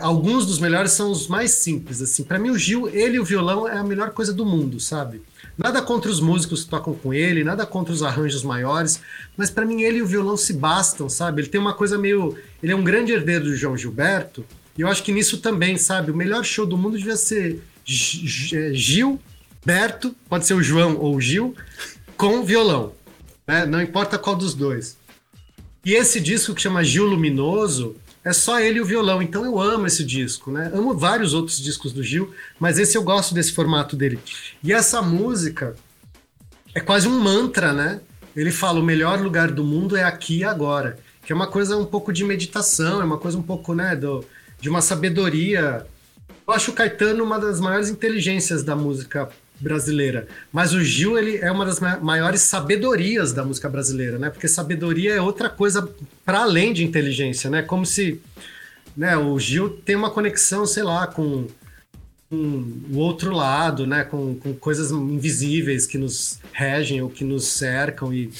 [0.00, 2.24] alguns dos melhores são os mais simples, assim.
[2.24, 5.22] Para mim o Gil, ele e o violão é a melhor coisa do mundo, sabe?
[5.56, 9.00] Nada contra os músicos que tocam com ele, nada contra os arranjos maiores,
[9.36, 11.42] mas para mim ele e o violão se bastam, sabe?
[11.42, 14.44] Ele tem uma coisa meio, ele é um grande herdeiro do João Gilberto,
[14.76, 16.10] e eu acho que nisso também, sabe?
[16.10, 19.20] O melhor show do mundo devia ser G- Gil,
[19.64, 21.54] Berto, pode ser o João ou o Gil,
[22.16, 22.92] com violão.
[23.46, 23.64] Né?
[23.64, 24.96] Não importa qual dos dois.
[25.84, 27.94] E esse disco que chama Gil Luminoso
[28.24, 29.20] é só ele e o violão.
[29.20, 30.70] Então eu amo esse disco, né?
[30.74, 34.18] Amo vários outros discos do Gil, mas esse eu gosto desse formato dele.
[34.62, 35.76] E essa música
[36.74, 38.00] é quase um mantra, né?
[38.34, 40.98] Ele fala: o melhor lugar do mundo é aqui e agora.
[41.24, 44.24] Que é uma coisa um pouco de meditação, é uma coisa um pouco, né, do,
[44.60, 45.86] de uma sabedoria.
[46.46, 49.30] Eu acho o Caetano uma das maiores inteligências da música
[49.64, 50.28] brasileira.
[50.52, 54.30] Mas o Gil, ele é uma das ma- maiores sabedorias da música brasileira, né?
[54.30, 55.88] Porque sabedoria é outra coisa
[56.24, 57.62] para além de inteligência, né?
[57.62, 58.20] Como se
[58.96, 61.48] né, o Gil tem uma conexão, sei lá, com,
[62.30, 62.36] com
[62.92, 64.04] o outro lado, né?
[64.04, 68.12] Com, com coisas invisíveis que nos regem ou que nos cercam.
[68.14, 68.30] E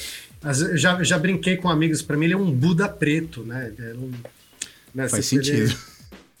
[0.43, 3.73] eu já, já brinquei com amigos, para mim ele é um Buda preto, né?
[3.77, 4.11] É um-
[4.93, 5.77] né, Faz ele- sentido.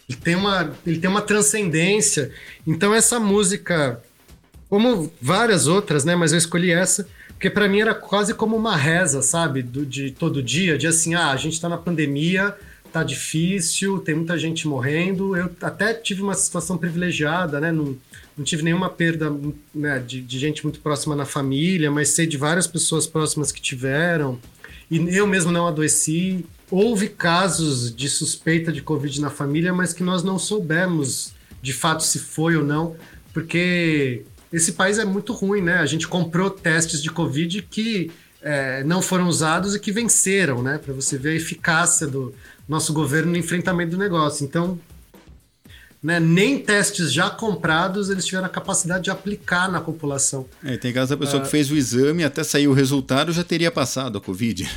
[0.07, 2.31] ele tem uma, ele tem uma transcendência.
[2.65, 3.99] Então essa música,
[4.69, 6.15] como várias outras, né?
[6.15, 9.61] Mas eu escolhi essa porque para mim era quase como uma reza, sabe?
[9.61, 12.55] Do, de todo dia, de assim, ah, a gente tá na pandemia,
[12.91, 15.35] tá difícil, tem muita gente morrendo.
[15.35, 17.71] Eu até tive uma situação privilegiada, né?
[17.71, 17.95] Não,
[18.37, 19.33] não tive nenhuma perda
[19.73, 23.61] né, de, de gente muito próxima na família, mas sei de várias pessoas próximas que
[23.61, 24.39] tiveram.
[24.89, 26.45] E eu mesmo não adoeci.
[26.71, 32.01] Houve casos de suspeita de Covid na família, mas que nós não soubemos de fato
[32.01, 32.95] se foi ou não,
[33.33, 34.23] porque
[34.55, 35.75] esse país é muito ruim, né?
[35.79, 40.77] A gente comprou testes de Covid que é, não foram usados e que venceram, né?
[40.77, 42.33] Para você ver a eficácia do
[42.67, 44.45] nosso governo no enfrentamento do negócio.
[44.45, 44.79] Então,
[46.01, 50.45] né, nem testes já comprados eles tiveram a capacidade de aplicar na população.
[50.63, 51.45] É, tem caso da pessoa Ah.
[51.45, 54.69] que fez o exame, até sair o resultado, já teria passado a Covid.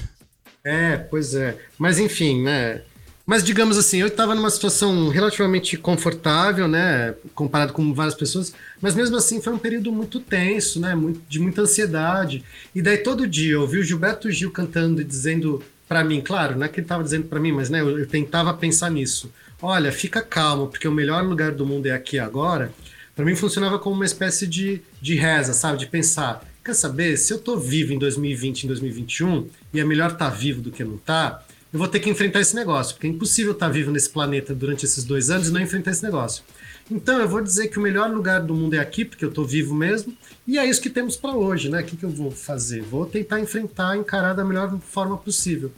[0.65, 1.57] É, pois é.
[1.79, 2.83] Mas enfim, né?
[3.29, 7.15] Mas digamos assim, eu estava numa situação relativamente confortável, né?
[7.35, 10.95] Comparado com várias pessoas, mas mesmo assim foi um período muito tenso, né?
[11.29, 12.43] De muita ansiedade.
[12.75, 16.57] E daí todo dia eu ouvi o Gilberto Gil cantando e dizendo para mim, claro,
[16.57, 19.31] não é que ele estava dizendo para mim, mas né, eu, eu tentava pensar nisso.
[19.61, 22.73] Olha, fica calmo, porque o melhor lugar do mundo é aqui agora.
[23.15, 25.81] Para mim funcionava como uma espécie de, de reza, sabe?
[25.81, 30.13] De pensar, quer saber, se eu tô vivo em 2020, em 2021, e é melhor
[30.13, 33.11] estar vivo do que não tá, eu vou ter que enfrentar esse negócio, porque é
[33.11, 36.43] impossível estar vivo nesse planeta durante esses dois anos e não enfrentar esse negócio.
[36.91, 39.45] Então eu vou dizer que o melhor lugar do mundo é aqui, porque eu tô
[39.45, 40.17] vivo mesmo,
[40.47, 41.81] e é isso que temos para hoje, né?
[41.81, 42.81] O que, que eu vou fazer?
[42.81, 45.71] Vou tentar enfrentar, encarar da melhor forma possível.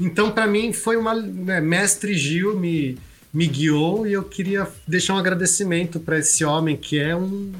[0.00, 1.14] Então, para mim, foi uma.
[1.14, 2.96] né, Mestre Gil me,
[3.32, 7.50] me guiou e eu queria deixar um agradecimento para esse homem que é um.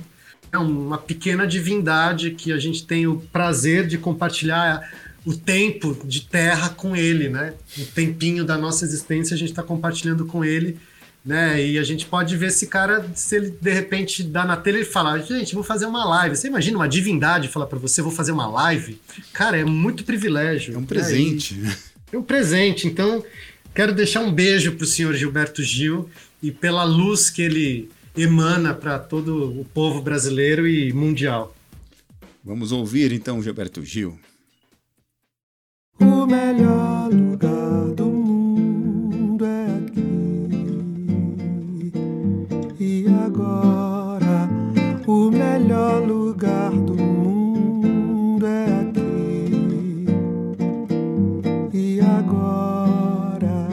[0.52, 4.88] É uma pequena divindade que a gente tem o prazer de compartilhar
[5.26, 7.52] o tempo de terra com ele, né?
[7.76, 10.78] O tempinho da nossa existência a gente está compartilhando com ele,
[11.24, 11.60] né?
[11.60, 14.84] E a gente pode ver esse cara, se ele de repente dá na tela e
[14.84, 16.36] fala, gente, vou fazer uma live.
[16.36, 19.00] Você imagina uma divindade falar para você, vou fazer uma live?
[19.32, 20.74] Cara, é muito privilégio.
[20.74, 21.60] É um presente.
[22.12, 22.86] É um presente.
[22.86, 23.24] Então,
[23.74, 26.08] quero deixar um beijo para o senhor Gilberto Gil
[26.40, 31.52] e pela luz que ele emana para todo o povo brasileiro e mundial.
[32.44, 34.16] Vamos ouvir então Gilberto Gil.
[36.26, 40.82] O melhor lugar do mundo é aqui
[42.80, 44.50] e agora.
[45.06, 50.06] O melhor lugar do mundo é aqui
[51.72, 53.68] e agora.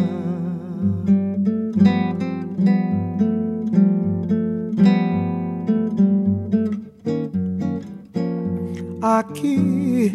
[9.02, 10.11] Aqui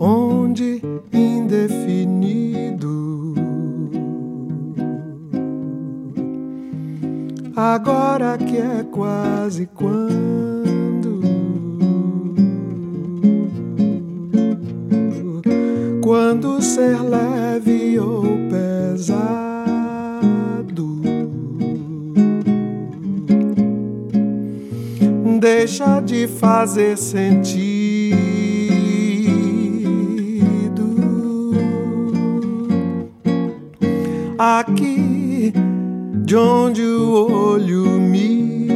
[0.00, 2.94] onde indefinido.
[7.56, 11.20] Agora que é quase quando,
[16.02, 19.64] quando ser leve ou pesado
[25.44, 28.33] deixa de fazer sentido.
[34.44, 35.52] aqui
[36.22, 38.74] de onde o olho mira.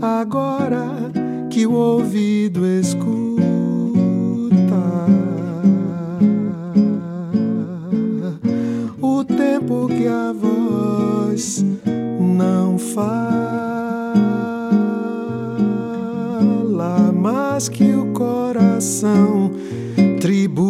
[0.00, 0.88] Agora
[1.50, 3.12] que o ouvido escuta,
[9.02, 11.62] o tempo que a voz
[12.18, 13.12] não fala,
[17.12, 19.50] mas que o coração
[20.18, 20.67] tribula.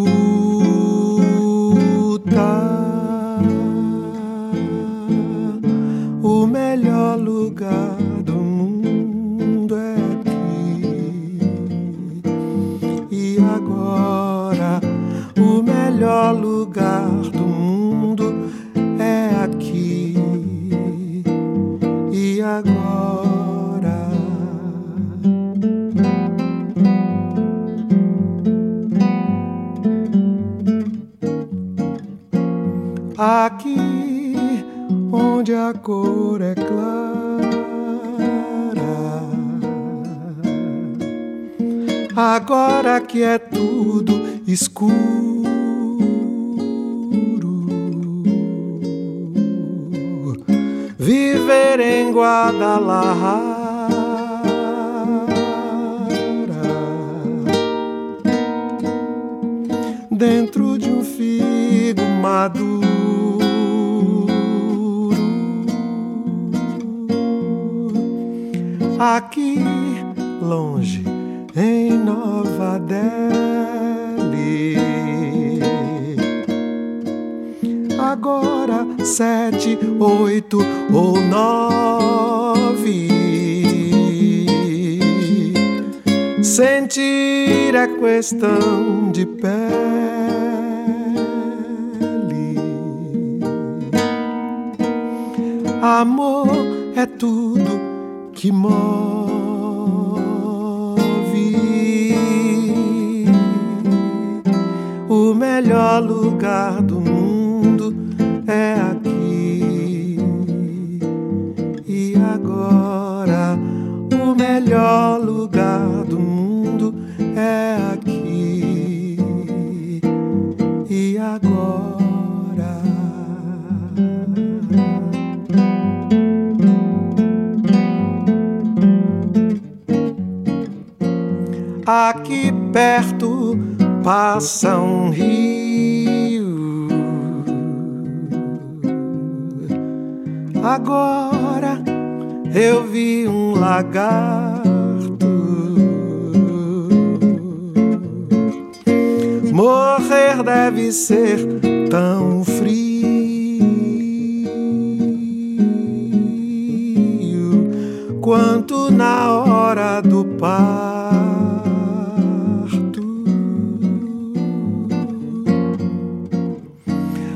[160.01, 160.79] do parto.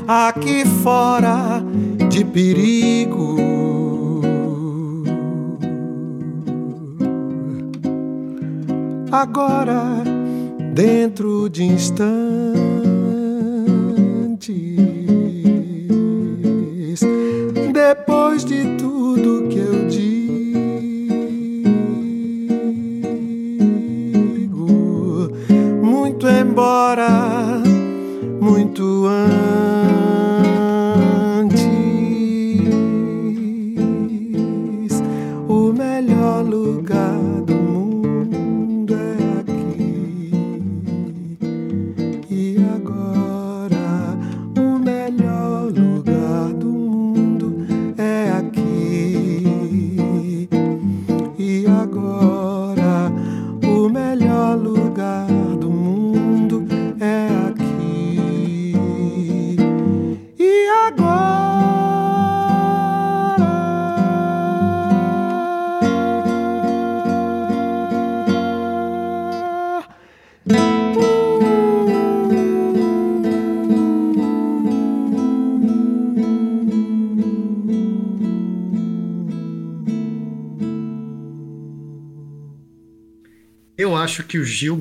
[0.07, 1.63] Aqui fora
[2.09, 3.35] de perigo.
[9.11, 10.03] Agora,
[10.73, 12.52] dentro de instantes.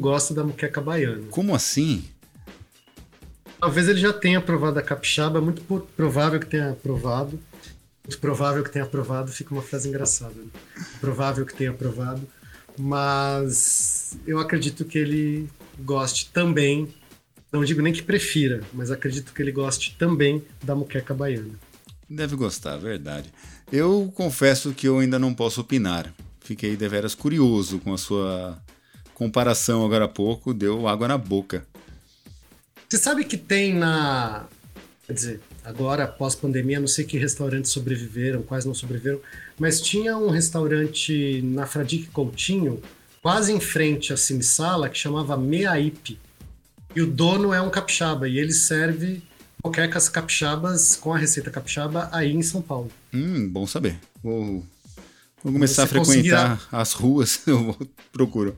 [0.02, 1.22] gosta da muqueca baiana.
[1.30, 2.04] Como assim?
[3.60, 5.62] Talvez ele já tenha provado a capixaba, é muito
[5.96, 7.38] provável que tenha provado.
[8.04, 10.34] Muito provável que tenha provado, fica uma frase engraçada.
[10.34, 10.48] Né?
[11.00, 12.20] Provável que tenha provado.
[12.76, 15.48] Mas eu acredito que ele
[15.78, 16.92] goste também,
[17.52, 21.54] não digo nem que prefira, mas acredito que ele goste também da muqueca baiana.
[22.10, 23.32] Deve gostar, verdade.
[23.70, 26.12] Eu confesso que eu ainda não posso opinar.
[26.40, 28.58] Fiquei deveras curioso com a sua
[29.22, 31.64] comparação agora há pouco, deu água na boca.
[32.88, 34.46] Você sabe que tem na.
[35.06, 39.20] Quer dizer, agora, pós-pandemia, não sei que restaurantes sobreviveram, quais não sobreviveram,
[39.58, 42.80] mas tinha um restaurante na Fradique Coutinho,
[43.20, 46.18] quase em frente à Cinesala, que chamava Meaípe.
[46.94, 49.22] E o dono é um capixaba, e ele serve
[49.64, 52.90] moquecas capixabas com a receita capixaba aí em São Paulo.
[53.12, 53.98] Hum, bom saber.
[54.22, 54.64] Vou,
[55.42, 57.76] vou começar Você a frequentar conseguirá- as ruas, eu
[58.12, 58.54] procuro.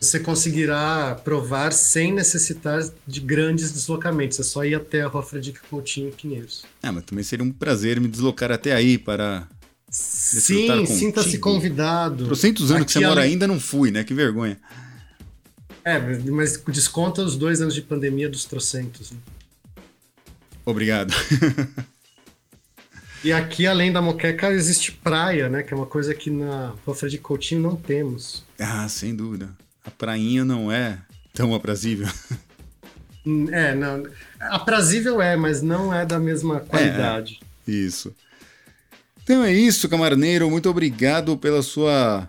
[0.00, 4.40] Você conseguirá provar sem necessitar de grandes deslocamentos.
[4.40, 6.64] É só ir até a Rua Fradique Coutinho Pinheiros.
[6.82, 9.46] Ah, mas também seria um prazer me deslocar até aí para.
[9.90, 12.24] Sim, sinta-se convidado.
[12.24, 14.02] Trocentos anos que você Aqui, mora ainda, não fui, né?
[14.02, 14.58] Que vergonha.
[15.84, 15.98] É,
[16.30, 19.10] mas desconta os dois anos de pandemia dos trocentos.
[19.10, 19.18] Né?
[20.64, 21.12] Obrigado.
[23.22, 25.62] E aqui, além da moqueca, existe praia, né?
[25.62, 28.42] Que é uma coisa que na Rua Coutinho não temos.
[28.58, 29.50] ah, sem dúvida.
[29.90, 30.98] A prainha não é
[31.34, 32.08] tão aprazível.
[33.26, 34.04] Hum, É, não,
[34.38, 37.40] aprazível é, mas não é da mesma qualidade.
[37.66, 38.14] Isso.
[39.22, 40.48] Então é isso, camaroneiro.
[40.48, 42.26] Muito obrigado pela sua,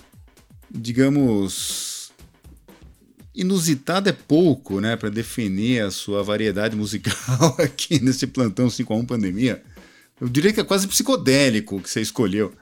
[0.69, 2.11] digamos,
[3.33, 8.97] inusitada é pouco, né, para definir a sua variedade musical aqui nesse plantão 5 a
[8.97, 9.63] 1 pandemia.
[10.19, 12.53] Eu diria que é quase psicodélico o que você escolheu.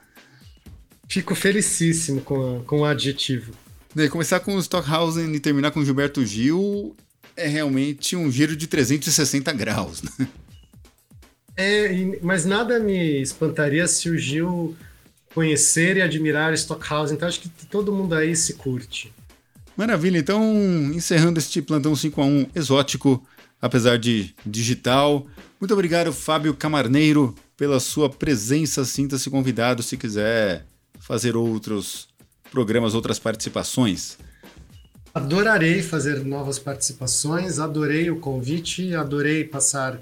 [1.08, 3.52] Fico felicíssimo com, a- com o adjetivo.
[3.94, 6.94] Daí começar com o Stockhausen e terminar com Gilberto Gil
[7.36, 10.02] é realmente um giro de 360 graus.
[10.02, 10.28] Né?
[11.56, 14.76] É, mas nada me espantaria se o Gil
[15.34, 17.16] conhecer e admirar Stockhausen.
[17.16, 19.12] Então acho que todo mundo aí se curte.
[19.76, 20.42] Maravilha, então
[20.94, 23.26] encerrando este plantão 5 a 1 exótico,
[23.60, 25.26] apesar de digital.
[25.60, 28.84] Muito obrigado, Fábio Camarneiro, pela sua presença.
[28.84, 30.64] Sinta-se convidado se quiser
[31.00, 32.09] fazer outros
[32.50, 34.18] programas, outras participações.
[35.12, 39.98] Adorarei fazer novas participações, adorei o convite, adorei passar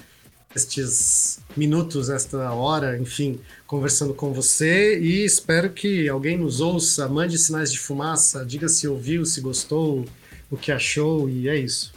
[0.55, 7.39] estes minutos, esta hora, enfim, conversando com você e espero que alguém nos ouça, mande
[7.39, 10.05] sinais de fumaça, diga se ouviu, se gostou,
[10.51, 11.93] o que achou e é isso.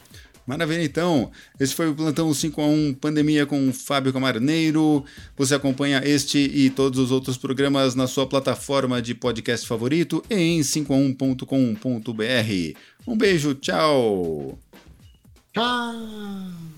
[0.51, 1.31] Maravilha, então.
[1.57, 5.05] Esse foi o Plantão 5 a 1 Pandemia com Fábio Camarneiro.
[5.37, 10.59] Você acompanha este e todos os outros programas na sua plataforma de podcast favorito em
[10.59, 12.77] 51.com.br.
[13.07, 14.59] Um beijo, tchau!
[15.53, 16.70] Tchau!